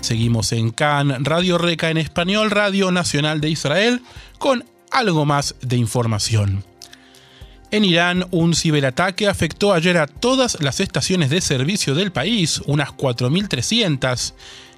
Seguimos 0.02 0.52
en 0.52 0.72
Cannes, 0.72 1.24
Radio 1.24 1.58
Reca 1.58 1.90
en 1.90 1.98
español, 1.98 2.52
Radio 2.52 2.92
Nacional 2.92 3.40
de 3.40 3.50
Israel, 3.50 4.02
con 4.38 4.66
algo 4.92 5.26
más 5.26 5.56
de 5.62 5.78
información. 5.78 6.66
En 7.72 7.86
Irán, 7.86 8.28
un 8.30 8.54
ciberataque 8.54 9.28
afectó 9.28 9.74
ayer 9.74 9.98
a 9.98 10.06
todas 10.06 10.62
las 10.62 10.80
estaciones 10.80 11.32
de 11.32 11.42
servicio 11.42 11.96
del 11.96 12.12
país, 12.12 12.62
unas 12.68 12.90
4.300, 12.90 14.34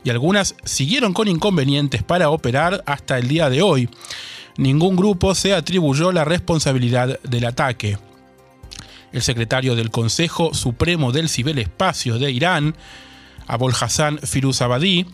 y 0.06 0.12
algunas 0.12 0.56
siguieron 0.64 1.12
con 1.12 1.28
inconvenientes 1.28 2.04
para 2.04 2.30
operar 2.30 2.84
hasta 2.86 3.18
el 3.18 3.28
día 3.28 3.50
de 3.50 3.62
hoy. 3.62 3.90
Ningún 4.58 4.96
grupo 4.96 5.36
se 5.36 5.54
atribuyó 5.54 6.14
la 6.14 6.24
responsabilidad 6.24 7.20
del 7.24 7.46
ataque. 7.46 7.98
El 9.16 9.22
secretario 9.22 9.78
del 9.78 9.92
Consejo 9.92 10.54
Supremo 10.54 11.14
del 11.14 11.30
Ciberespacio 11.30 12.20
de 12.20 12.32
Irán, 12.32 12.76
Abol 13.48 13.72
Hassan 13.80 14.20
Firuzabadi, 14.20 15.06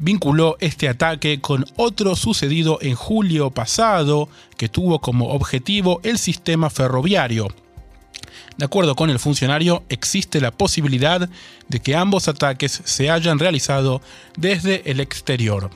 vinculó 0.00 0.56
este 0.58 0.88
ataque 0.88 1.40
con 1.40 1.64
otro 1.76 2.16
sucedido 2.16 2.80
en 2.82 2.96
julio 2.96 3.52
pasado 3.52 4.28
que 4.56 4.68
tuvo 4.68 4.98
como 4.98 5.28
objetivo 5.28 6.00
el 6.02 6.18
sistema 6.18 6.68
ferroviario. 6.68 7.46
De 8.56 8.64
acuerdo 8.64 8.96
con 8.96 9.08
el 9.08 9.20
funcionario, 9.20 9.84
existe 9.88 10.40
la 10.40 10.50
posibilidad 10.50 11.30
de 11.68 11.78
que 11.78 11.94
ambos 11.94 12.26
ataques 12.26 12.82
se 12.84 13.08
hayan 13.08 13.38
realizado 13.38 14.02
desde 14.36 14.90
el 14.90 14.98
exterior. 14.98 15.70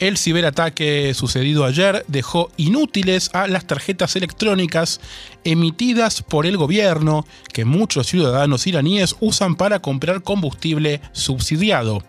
El 0.00 0.16
ciberataque 0.16 1.12
sucedido 1.12 1.66
ayer 1.66 2.06
dejó 2.08 2.50
inútiles 2.56 3.28
a 3.34 3.46
las 3.46 3.66
tarjetas 3.66 4.16
electrónicas 4.16 4.98
emitidas 5.44 6.22
por 6.22 6.46
el 6.46 6.56
gobierno 6.56 7.26
que 7.52 7.66
muchos 7.66 8.06
ciudadanos 8.06 8.66
iraníes 8.66 9.14
usan 9.20 9.56
para 9.56 9.80
comprar 9.80 10.22
combustible 10.22 11.02
subsidiado. 11.12 12.02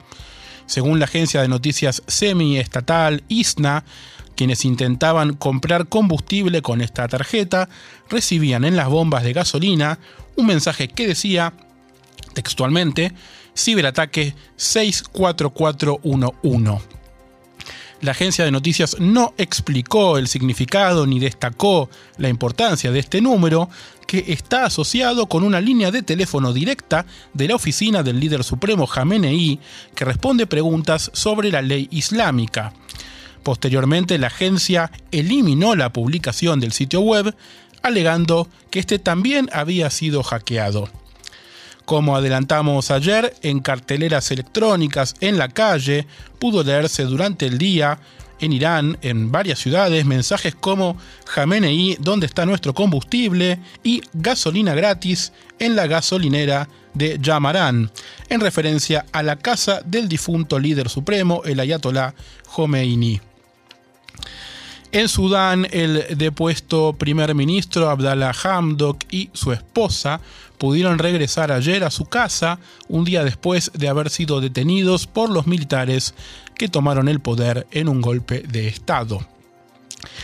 Según 0.67 0.99
la 0.99 1.05
agencia 1.05 1.41
de 1.41 1.49
noticias 1.49 2.01
semi-estatal 2.07 3.25
ISNA, 3.27 3.83
quienes 4.37 4.63
intentaban 4.63 5.33
comprar 5.33 5.89
combustible 5.89 6.61
con 6.61 6.79
esta 6.79 7.09
tarjeta 7.09 7.67
recibían 8.09 8.63
en 8.63 8.77
las 8.77 8.87
bombas 8.87 9.23
de 9.23 9.33
gasolina 9.33 9.99
un 10.37 10.45
mensaje 10.45 10.87
que 10.87 11.07
decía 11.07 11.51
textualmente 12.33 13.11
ciberataque 13.53 14.33
64411. 14.55 17.00
La 18.01 18.11
agencia 18.11 18.43
de 18.43 18.51
noticias 18.51 18.97
no 18.99 19.35
explicó 19.37 20.17
el 20.17 20.27
significado 20.27 21.05
ni 21.05 21.19
destacó 21.19 21.87
la 22.17 22.29
importancia 22.29 22.91
de 22.91 22.97
este 22.97 23.21
número, 23.21 23.69
que 24.07 24.25
está 24.29 24.65
asociado 24.65 25.27
con 25.27 25.43
una 25.43 25.61
línea 25.61 25.91
de 25.91 26.01
teléfono 26.01 26.51
directa 26.51 27.05
de 27.33 27.47
la 27.47 27.55
oficina 27.55 28.01
del 28.01 28.19
líder 28.19 28.43
supremo 28.43 28.87
Jamenei, 28.87 29.59
que 29.93 30.03
responde 30.03 30.47
preguntas 30.47 31.11
sobre 31.13 31.51
la 31.51 31.61
ley 31.61 31.87
islámica. 31.91 32.73
Posteriormente, 33.43 34.17
la 34.17 34.27
agencia 34.27 34.91
eliminó 35.11 35.75
la 35.75 35.93
publicación 35.93 36.59
del 36.59 36.71
sitio 36.71 37.01
web, 37.01 37.35
alegando 37.83 38.47
que 38.71 38.79
este 38.79 38.97
también 38.97 39.47
había 39.53 39.91
sido 39.91 40.23
hackeado. 40.23 40.89
Como 41.85 42.15
adelantamos 42.15 42.91
ayer, 42.91 43.33
en 43.41 43.59
carteleras 43.59 44.31
electrónicas 44.31 45.15
en 45.19 45.37
la 45.37 45.49
calle 45.49 46.07
pudo 46.39 46.63
leerse 46.63 47.03
durante 47.03 47.45
el 47.47 47.57
día 47.57 47.99
en 48.41 48.53
Irán, 48.53 48.97
en 49.01 49.31
varias 49.31 49.59
ciudades, 49.59 50.03
mensajes 50.05 50.55
como 50.55 50.97
Jamenei, 51.27 51.95
¿dónde 51.99 52.25
está 52.25 52.45
nuestro 52.45 52.73
combustible? 52.73 53.59
y 53.83 54.01
gasolina 54.13 54.73
gratis 54.73 55.31
en 55.59 55.75
la 55.75 55.87
gasolinera 55.87 56.67
de 56.93 57.19
Yamarán, 57.21 57.91
en 58.29 58.41
referencia 58.41 59.05
a 59.11 59.23
la 59.23 59.37
casa 59.37 59.81
del 59.85 60.09
difunto 60.09 60.59
líder 60.59 60.89
supremo, 60.89 61.43
el 61.45 61.59
ayatolá 61.59 62.15
Khomeini. 62.53 63.21
En 64.93 65.07
Sudán, 65.07 65.67
el 65.71 66.17
depuesto 66.17 66.93
primer 66.97 67.33
ministro 67.33 67.89
Abdallah 67.89 68.33
Hamdok 68.43 69.05
y 69.09 69.29
su 69.31 69.53
esposa 69.53 70.19
pudieron 70.57 70.99
regresar 70.99 71.49
ayer 71.49 71.85
a 71.85 71.91
su 71.91 72.05
casa 72.05 72.59
un 72.89 73.05
día 73.05 73.23
después 73.23 73.71
de 73.73 73.87
haber 73.87 74.09
sido 74.09 74.41
detenidos 74.41 75.07
por 75.07 75.29
los 75.29 75.47
militares 75.47 76.13
que 76.55 76.67
tomaron 76.67 77.07
el 77.07 77.21
poder 77.21 77.67
en 77.71 77.87
un 77.87 78.01
golpe 78.01 78.41
de 78.41 78.67
Estado. 78.67 79.25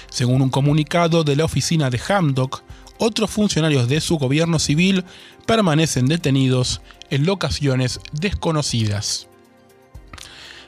Según 0.09 0.41
un 0.41 0.49
comunicado 0.49 1.23
de 1.23 1.37
la 1.37 1.45
oficina 1.45 1.89
de 1.89 2.01
Hamdok, 2.05 2.61
otros 2.97 3.29
funcionarios 3.29 3.87
de 3.87 4.01
su 4.01 4.17
gobierno 4.17 4.59
civil 4.59 5.05
permanecen 5.45 6.07
detenidos 6.07 6.81
en 7.09 7.25
locaciones 7.25 8.01
desconocidas. 8.11 9.27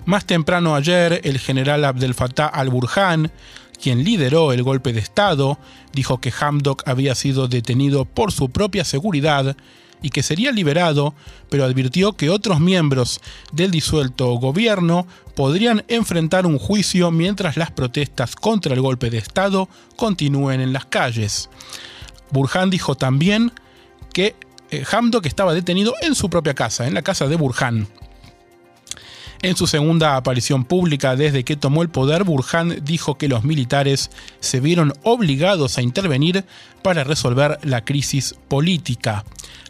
Más 0.06 0.26
temprano 0.26 0.76
ayer, 0.76 1.20
el 1.26 1.38
general 1.38 1.84
Abdel 1.84 2.14
Fattah 2.14 2.48
al-Burhan 2.48 3.30
quien 3.82 4.04
lideró 4.04 4.52
el 4.52 4.64
golpe 4.64 4.94
de 4.94 5.00
Estado, 5.00 5.58
dijo 5.94 6.20
que 6.20 6.34
Hamdok 6.38 6.88
había 6.88 7.16
sido 7.16 7.48
detenido 7.48 8.06
por 8.06 8.32
su 8.32 8.50
propia 8.50 8.84
seguridad 8.84 9.56
y 10.02 10.10
que 10.10 10.24
sería 10.24 10.52
liberado, 10.52 11.14
pero 11.50 11.66
advirtió 11.66 12.14
que 12.14 12.30
otros 12.30 12.60
miembros 12.60 13.20
del 13.52 13.72
disuelto 13.72 14.32
gobierno 14.34 15.08
podrían 15.36 15.84
enfrentar 15.88 16.46
un 16.46 16.58
juicio 16.58 17.12
mientras 17.12 17.58
las 17.58 17.72
protestas 17.72 18.36
contra 18.36 18.74
el 18.74 18.82
golpe 18.82 19.10
de 19.10 19.18
Estado 19.18 19.68
continúen 19.96 20.62
en 20.62 20.74
las 20.74 20.86
calles. 20.86 21.50
Burhan 22.32 22.70
dijo 22.70 22.96
también 22.96 23.52
que 24.14 24.36
eh, 24.72 24.84
Hamdok 24.90 25.26
estaba 25.26 25.54
detenido 25.54 25.94
en 26.02 26.16
su 26.16 26.30
propia 26.30 26.54
casa, 26.54 26.88
en 26.88 26.94
la 26.94 27.02
casa 27.02 27.28
de 27.28 27.36
Burhan. 27.36 27.88
En 29.42 29.56
su 29.56 29.68
segunda 29.68 30.18
aparición 30.18 30.66
pública 30.66 31.16
desde 31.16 31.46
que 31.46 31.56
tomó 31.56 31.82
el 31.82 31.90
poder, 31.90 32.26
Burhan 32.26 32.84
dijo 32.84 33.18
que 33.18 33.30
los 33.30 33.46
militares 33.46 34.12
se 34.42 34.60
vieron 34.60 34.94
obligados 35.04 35.78
a 35.78 35.82
intervenir 35.82 36.44
para 36.82 37.06
resolver 37.06 37.58
la 37.64 37.86
crisis 37.86 38.36
política. 38.50 39.24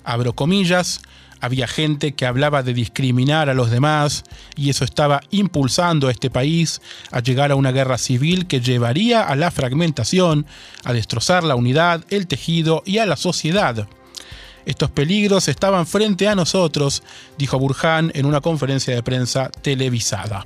Abro 0.04 0.34
comillas, 0.34 1.02
había 1.40 1.68
gente 1.68 2.14
que 2.14 2.26
hablaba 2.26 2.64
de 2.64 2.74
discriminar 2.74 3.48
a 3.48 3.54
los 3.54 3.70
demás 3.70 4.24
y 4.56 4.72
eso 4.72 4.86
estaba 4.86 5.22
impulsando 5.30 6.08
a 6.08 6.12
este 6.12 6.32
país 6.32 6.82
a 7.12 7.20
llegar 7.20 7.52
a 7.52 7.56
una 7.56 7.72
guerra 7.72 8.00
civil 8.00 8.48
que 8.48 8.62
llevaría 8.62 9.22
a 9.22 9.36
la 9.36 9.52
fragmentación, 9.52 10.48
a 10.84 10.94
destrozar 10.94 11.44
la 11.44 11.56
unidad, 11.56 12.04
el 12.10 12.26
tejido 12.26 12.82
y 12.88 12.98
a 12.98 13.06
la 13.06 13.18
sociedad. 13.18 13.88
Estos 14.70 14.92
peligros 14.92 15.48
estaban 15.48 15.88
frente 15.88 16.28
a 16.28 16.36
nosotros, 16.36 17.02
dijo 17.40 17.58
Burhan 17.58 18.12
en 18.14 18.28
una 18.28 18.40
conferencia 18.40 18.94
de 18.94 19.02
prensa 19.02 19.50
televisada. 19.50 20.46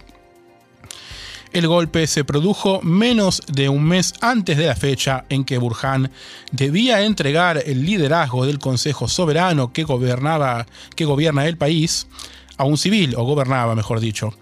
El 1.52 1.68
golpe 1.68 2.08
se 2.08 2.24
produjo 2.24 2.82
menos 2.84 3.42
de 3.52 3.68
un 3.68 3.84
mes 3.84 4.14
antes 4.22 4.58
de 4.58 4.68
la 4.68 4.78
fecha 4.78 5.26
en 5.28 5.44
que 5.44 5.58
Burhan 5.58 6.10
debía 6.54 7.02
entregar 7.02 7.62
el 7.66 7.86
liderazgo 7.86 8.46
del 8.46 8.60
Consejo 8.60 9.10
Soberano 9.10 9.74
que, 9.74 9.84
gobernaba, 9.84 10.68
que 10.96 11.04
gobierna 11.04 11.46
el 11.46 11.58
país 11.58 12.08
a 12.56 12.64
un 12.64 12.78
civil, 12.78 13.16
o 13.18 13.26
gobernaba 13.26 13.76
mejor 13.76 14.00
dicho. 14.00 14.34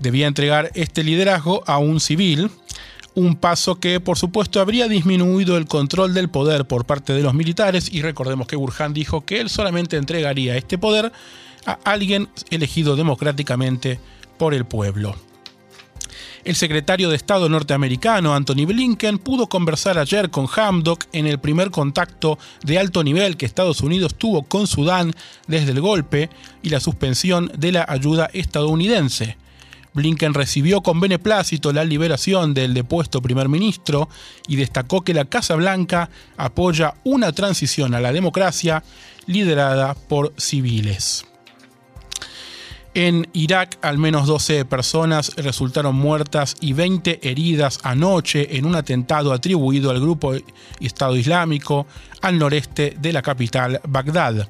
Debía 0.00 0.26
entregar 0.26 0.70
este 0.74 1.02
liderazgo 1.02 1.64
a 1.66 1.78
un 1.78 1.98
civil 1.98 2.50
un 3.18 3.34
paso 3.34 3.80
que 3.80 4.00
por 4.00 4.16
supuesto 4.16 4.60
habría 4.60 4.86
disminuido 4.86 5.56
el 5.56 5.66
control 5.66 6.14
del 6.14 6.28
poder 6.28 6.66
por 6.66 6.84
parte 6.84 7.12
de 7.12 7.22
los 7.22 7.34
militares 7.34 7.92
y 7.92 8.00
recordemos 8.00 8.46
que 8.46 8.56
Burhan 8.56 8.94
dijo 8.94 9.24
que 9.24 9.40
él 9.40 9.50
solamente 9.50 9.96
entregaría 9.96 10.56
este 10.56 10.78
poder 10.78 11.12
a 11.66 11.78
alguien 11.84 12.28
elegido 12.50 12.94
democráticamente 12.94 13.98
por 14.38 14.54
el 14.54 14.64
pueblo. 14.64 15.16
El 16.44 16.54
secretario 16.54 17.10
de 17.10 17.16
Estado 17.16 17.48
norteamericano 17.48 18.34
Anthony 18.34 18.64
Blinken 18.66 19.18
pudo 19.18 19.48
conversar 19.48 19.98
ayer 19.98 20.30
con 20.30 20.46
Hamdok 20.46 21.04
en 21.12 21.26
el 21.26 21.40
primer 21.40 21.70
contacto 21.70 22.38
de 22.62 22.78
alto 22.78 23.02
nivel 23.02 23.36
que 23.36 23.46
Estados 23.46 23.80
Unidos 23.80 24.14
tuvo 24.14 24.44
con 24.44 24.68
Sudán 24.68 25.12
desde 25.48 25.72
el 25.72 25.80
golpe 25.80 26.30
y 26.62 26.70
la 26.70 26.78
suspensión 26.78 27.50
de 27.58 27.72
la 27.72 27.84
ayuda 27.88 28.30
estadounidense. 28.32 29.36
Blinken 29.94 30.34
recibió 30.34 30.80
con 30.80 31.00
beneplácito 31.00 31.72
la 31.72 31.84
liberación 31.84 32.54
del 32.54 32.74
depuesto 32.74 33.22
primer 33.22 33.48
ministro 33.48 34.08
y 34.46 34.56
destacó 34.56 35.02
que 35.02 35.14
la 35.14 35.24
Casa 35.24 35.54
Blanca 35.56 36.10
apoya 36.36 36.94
una 37.04 37.32
transición 37.32 37.94
a 37.94 38.00
la 38.00 38.12
democracia 38.12 38.82
liderada 39.26 39.94
por 39.94 40.32
civiles. 40.36 41.24
En 42.94 43.28
Irak, 43.32 43.78
al 43.82 43.98
menos 43.98 44.26
12 44.26 44.64
personas 44.64 45.32
resultaron 45.36 45.94
muertas 45.94 46.56
y 46.60 46.72
20 46.72 47.28
heridas 47.28 47.78
anoche 47.84 48.56
en 48.56 48.66
un 48.66 48.74
atentado 48.74 49.32
atribuido 49.32 49.90
al 49.90 50.00
grupo 50.00 50.34
Estado 50.80 51.14
Islámico 51.14 51.86
al 52.22 52.38
noreste 52.38 52.96
de 52.98 53.12
la 53.12 53.22
capital, 53.22 53.80
Bagdad. 53.86 54.48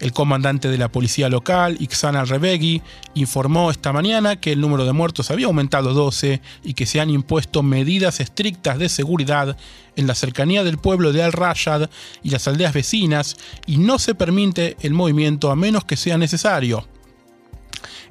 El 0.00 0.12
comandante 0.12 0.68
de 0.68 0.78
la 0.78 0.88
policía 0.88 1.28
local, 1.28 1.76
Ixan 1.78 2.16
al-Rebegui, 2.16 2.80
informó 3.14 3.70
esta 3.70 3.92
mañana 3.92 4.40
que 4.40 4.52
el 4.52 4.60
número 4.60 4.86
de 4.86 4.94
muertos 4.94 5.30
había 5.30 5.46
aumentado 5.46 5.92
12 5.92 6.40
y 6.64 6.72
que 6.72 6.86
se 6.86 7.00
han 7.00 7.10
impuesto 7.10 7.62
medidas 7.62 8.18
estrictas 8.18 8.78
de 8.78 8.88
seguridad 8.88 9.58
en 9.96 10.06
la 10.06 10.14
cercanía 10.14 10.64
del 10.64 10.78
pueblo 10.78 11.12
de 11.12 11.22
Al-Rashad 11.22 11.90
y 12.22 12.30
las 12.30 12.48
aldeas 12.48 12.72
vecinas 12.72 13.36
y 13.66 13.76
no 13.76 13.98
se 13.98 14.14
permite 14.14 14.78
el 14.80 14.94
movimiento 14.94 15.50
a 15.50 15.56
menos 15.56 15.84
que 15.84 15.96
sea 15.96 16.16
necesario. 16.16 16.86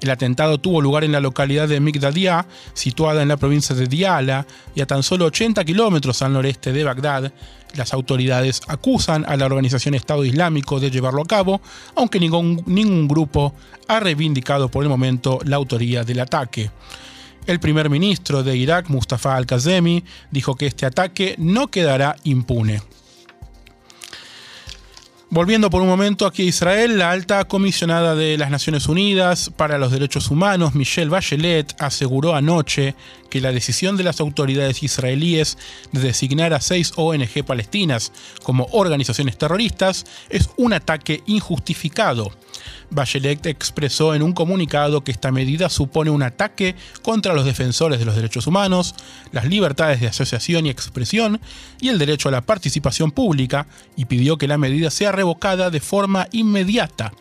El 0.02 0.10
atentado 0.10 0.60
tuvo 0.60 0.82
lugar 0.82 1.04
en 1.04 1.12
la 1.12 1.20
localidad 1.20 1.68
de 1.68 1.80
Migdadia, 1.80 2.46
situada 2.74 3.22
en 3.22 3.28
la 3.28 3.38
provincia 3.38 3.76
de 3.76 3.88
Diyala 3.88 4.48
y 4.76 4.82
a 4.82 4.88
tan 4.88 5.04
solo 5.04 5.26
80 5.26 5.66
kilómetros 5.66 6.22
al 6.22 6.34
noreste 6.34 6.72
de 6.72 6.84
Bagdad. 6.84 7.34
Las 7.76 7.94
autoridades 7.94 8.62
acusan 8.68 9.26
a 9.28 9.36
la 9.36 9.46
organización 9.46 9.94
Estado 9.94 10.26
Islámico 10.26 10.80
de 10.80 10.90
llevarlo 10.90 11.22
a 11.22 11.28
cabo, 11.28 11.62
aunque 11.96 12.20
ningún, 12.20 12.64
ningún 12.66 13.08
grupo 13.08 13.54
ha 13.88 14.00
reivindicado 14.00 14.70
por 14.70 14.84
el 14.84 14.90
momento 14.90 15.40
la 15.44 15.58
autoría 15.58 16.04
del 16.04 16.22
ataque. 16.22 16.72
El 17.46 17.60
primer 17.60 17.90
ministro 17.90 18.44
de 18.44 18.56
Irak, 18.56 18.90
Mustafa 18.90 19.36
al-Kazemi, 19.36 20.04
dijo 20.32 20.56
que 20.56 20.68
este 20.68 20.86
ataque 20.86 21.36
no 21.38 21.68
quedará 21.68 22.16
impune. 22.24 22.82
Volviendo 25.32 25.70
por 25.70 25.84
un 25.84 25.88
momento 25.88 26.26
aquí 26.26 26.42
a 26.42 26.46
Israel, 26.46 26.98
la 26.98 27.12
alta 27.12 27.44
comisionada 27.46 28.16
de 28.16 28.36
las 28.36 28.50
Naciones 28.50 28.88
Unidas 28.88 29.52
para 29.56 29.78
los 29.78 29.92
Derechos 29.92 30.32
Humanos, 30.32 30.74
Michelle 30.74 31.12
Bachelet, 31.12 31.76
aseguró 31.80 32.34
anoche 32.34 32.96
que 33.30 33.40
la 33.40 33.52
decisión 33.52 33.96
de 33.96 34.04
las 34.04 34.22
autoridades 34.22 34.82
israelíes 34.82 35.60
de 35.92 36.00
designar 36.00 36.56
a 36.56 36.62
seis 36.62 36.94
ONG 36.96 37.46
palestinas 37.46 38.12
como 38.42 38.66
organizaciones 38.72 39.38
terroristas 39.38 40.08
es 40.32 40.50
un 40.58 40.74
ataque 40.74 41.22
injustificado. 41.28 42.32
Bachelet 42.90 43.46
expresó 43.46 44.16
en 44.16 44.24
un 44.24 44.34
comunicado 44.34 45.04
que 45.04 45.12
esta 45.12 45.32
medida 45.32 45.70
supone 45.70 46.10
un 46.10 46.24
ataque 46.24 46.76
contra 47.02 47.34
los 47.34 47.46
defensores 47.46 48.00
de 48.00 48.06
los 48.06 48.16
derechos 48.16 48.48
humanos, 48.48 48.96
las 49.32 49.46
libertades 49.46 50.02
de 50.02 50.08
asociación 50.08 50.66
y 50.66 50.70
expresión 50.70 51.40
y 51.80 51.90
el 51.90 52.00
derecho 52.00 52.30
a 52.30 52.32
la 52.32 52.42
participación 52.42 53.12
pública 53.12 53.68
y 53.96 54.06
pidió 54.06 54.38
que 54.38 54.48
la 54.48 54.58
medida 54.58 54.90
sea 54.92 55.12
revocada 55.12 55.70
de 55.70 55.80
forma 55.80 56.28
inmediata. 56.32 57.14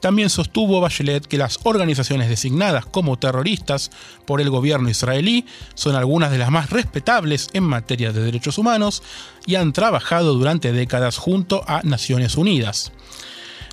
También 0.00 0.30
sostuvo 0.30 0.80
Bachelet 0.80 1.26
que 1.26 1.38
las 1.38 1.58
organizaciones 1.64 2.28
designadas 2.28 2.86
como 2.86 3.18
terroristas 3.18 3.90
por 4.26 4.40
el 4.40 4.48
gobierno 4.48 4.88
israelí 4.88 5.44
son 5.74 5.96
algunas 5.96 6.30
de 6.30 6.38
las 6.38 6.50
más 6.50 6.70
respetables 6.70 7.48
en 7.52 7.64
materia 7.64 8.12
de 8.12 8.22
derechos 8.22 8.58
humanos 8.58 9.02
y 9.46 9.56
han 9.56 9.72
trabajado 9.72 10.34
durante 10.34 10.72
décadas 10.72 11.16
junto 11.16 11.64
a 11.66 11.82
Naciones 11.82 12.36
Unidas 12.36 12.92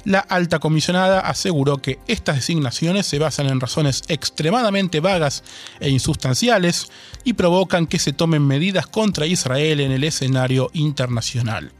la 0.05 0.19
alta 0.19 0.59
comisionada 0.59 1.19
aseguró 1.19 1.77
que 1.81 1.99
estas 2.07 2.35
designaciones 2.35 3.07
se 3.07 3.19
basan 3.19 3.47
en 3.47 3.59
razones 3.59 4.03
extremadamente 4.07 4.99
vagas 4.99 5.43
e 5.79 5.89
insustanciales 5.89 6.91
y 7.23 7.33
provocan 7.33 7.87
que 7.87 7.99
se 7.99 8.13
tomen 8.13 8.45
medidas 8.45 8.87
contra 8.87 9.25
Israel 9.25 9.79
en 9.79 9.91
el 9.91 10.03
escenario 10.03 10.69
internacional. 10.73 11.71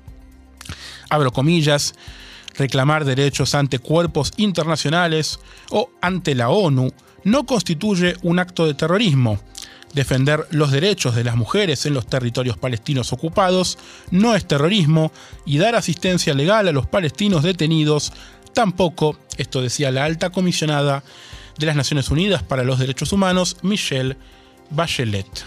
Abro 1.09 1.31
comillas, 1.31 1.93
reclamar 2.57 3.05
derechos 3.05 3.53
ante 3.53 3.79
cuerpos 3.79 4.33
internacionales 4.37 5.39
o 5.69 5.91
ante 6.01 6.33
la 6.33 6.49
ONU 6.49 6.91
no 7.23 7.45
constituye 7.45 8.15
un 8.23 8.39
acto 8.39 8.65
de 8.65 8.73
terrorismo, 8.73 9.39
Defender 9.95 10.45
los 10.51 10.71
derechos 10.71 11.15
de 11.15 11.23
las 11.23 11.37
mujeres 11.37 11.85
en 11.85 11.93
los 11.93 12.05
territorios 12.05 12.57
palestinos 12.57 13.13
ocupados 13.13 13.77
no 14.11 14.35
es 14.35 14.45
terrorismo 14.45 15.13
y 15.45 15.57
dar 15.57 15.73
asistencia 15.73 16.33
legal 16.33 16.67
a 16.67 16.73
los 16.73 16.85
palestinos 16.85 17.43
detenidos 17.43 18.11
tampoco, 18.53 19.17
esto 19.37 19.61
decía 19.61 19.91
la 19.91 20.03
alta 20.03 20.31
comisionada 20.31 21.01
de 21.57 21.65
las 21.65 21.77
Naciones 21.77 22.11
Unidas 22.11 22.43
para 22.43 22.65
los 22.65 22.77
Derechos 22.77 23.13
Humanos, 23.13 23.55
Michelle 23.61 24.17
Bachelet. 24.69 25.45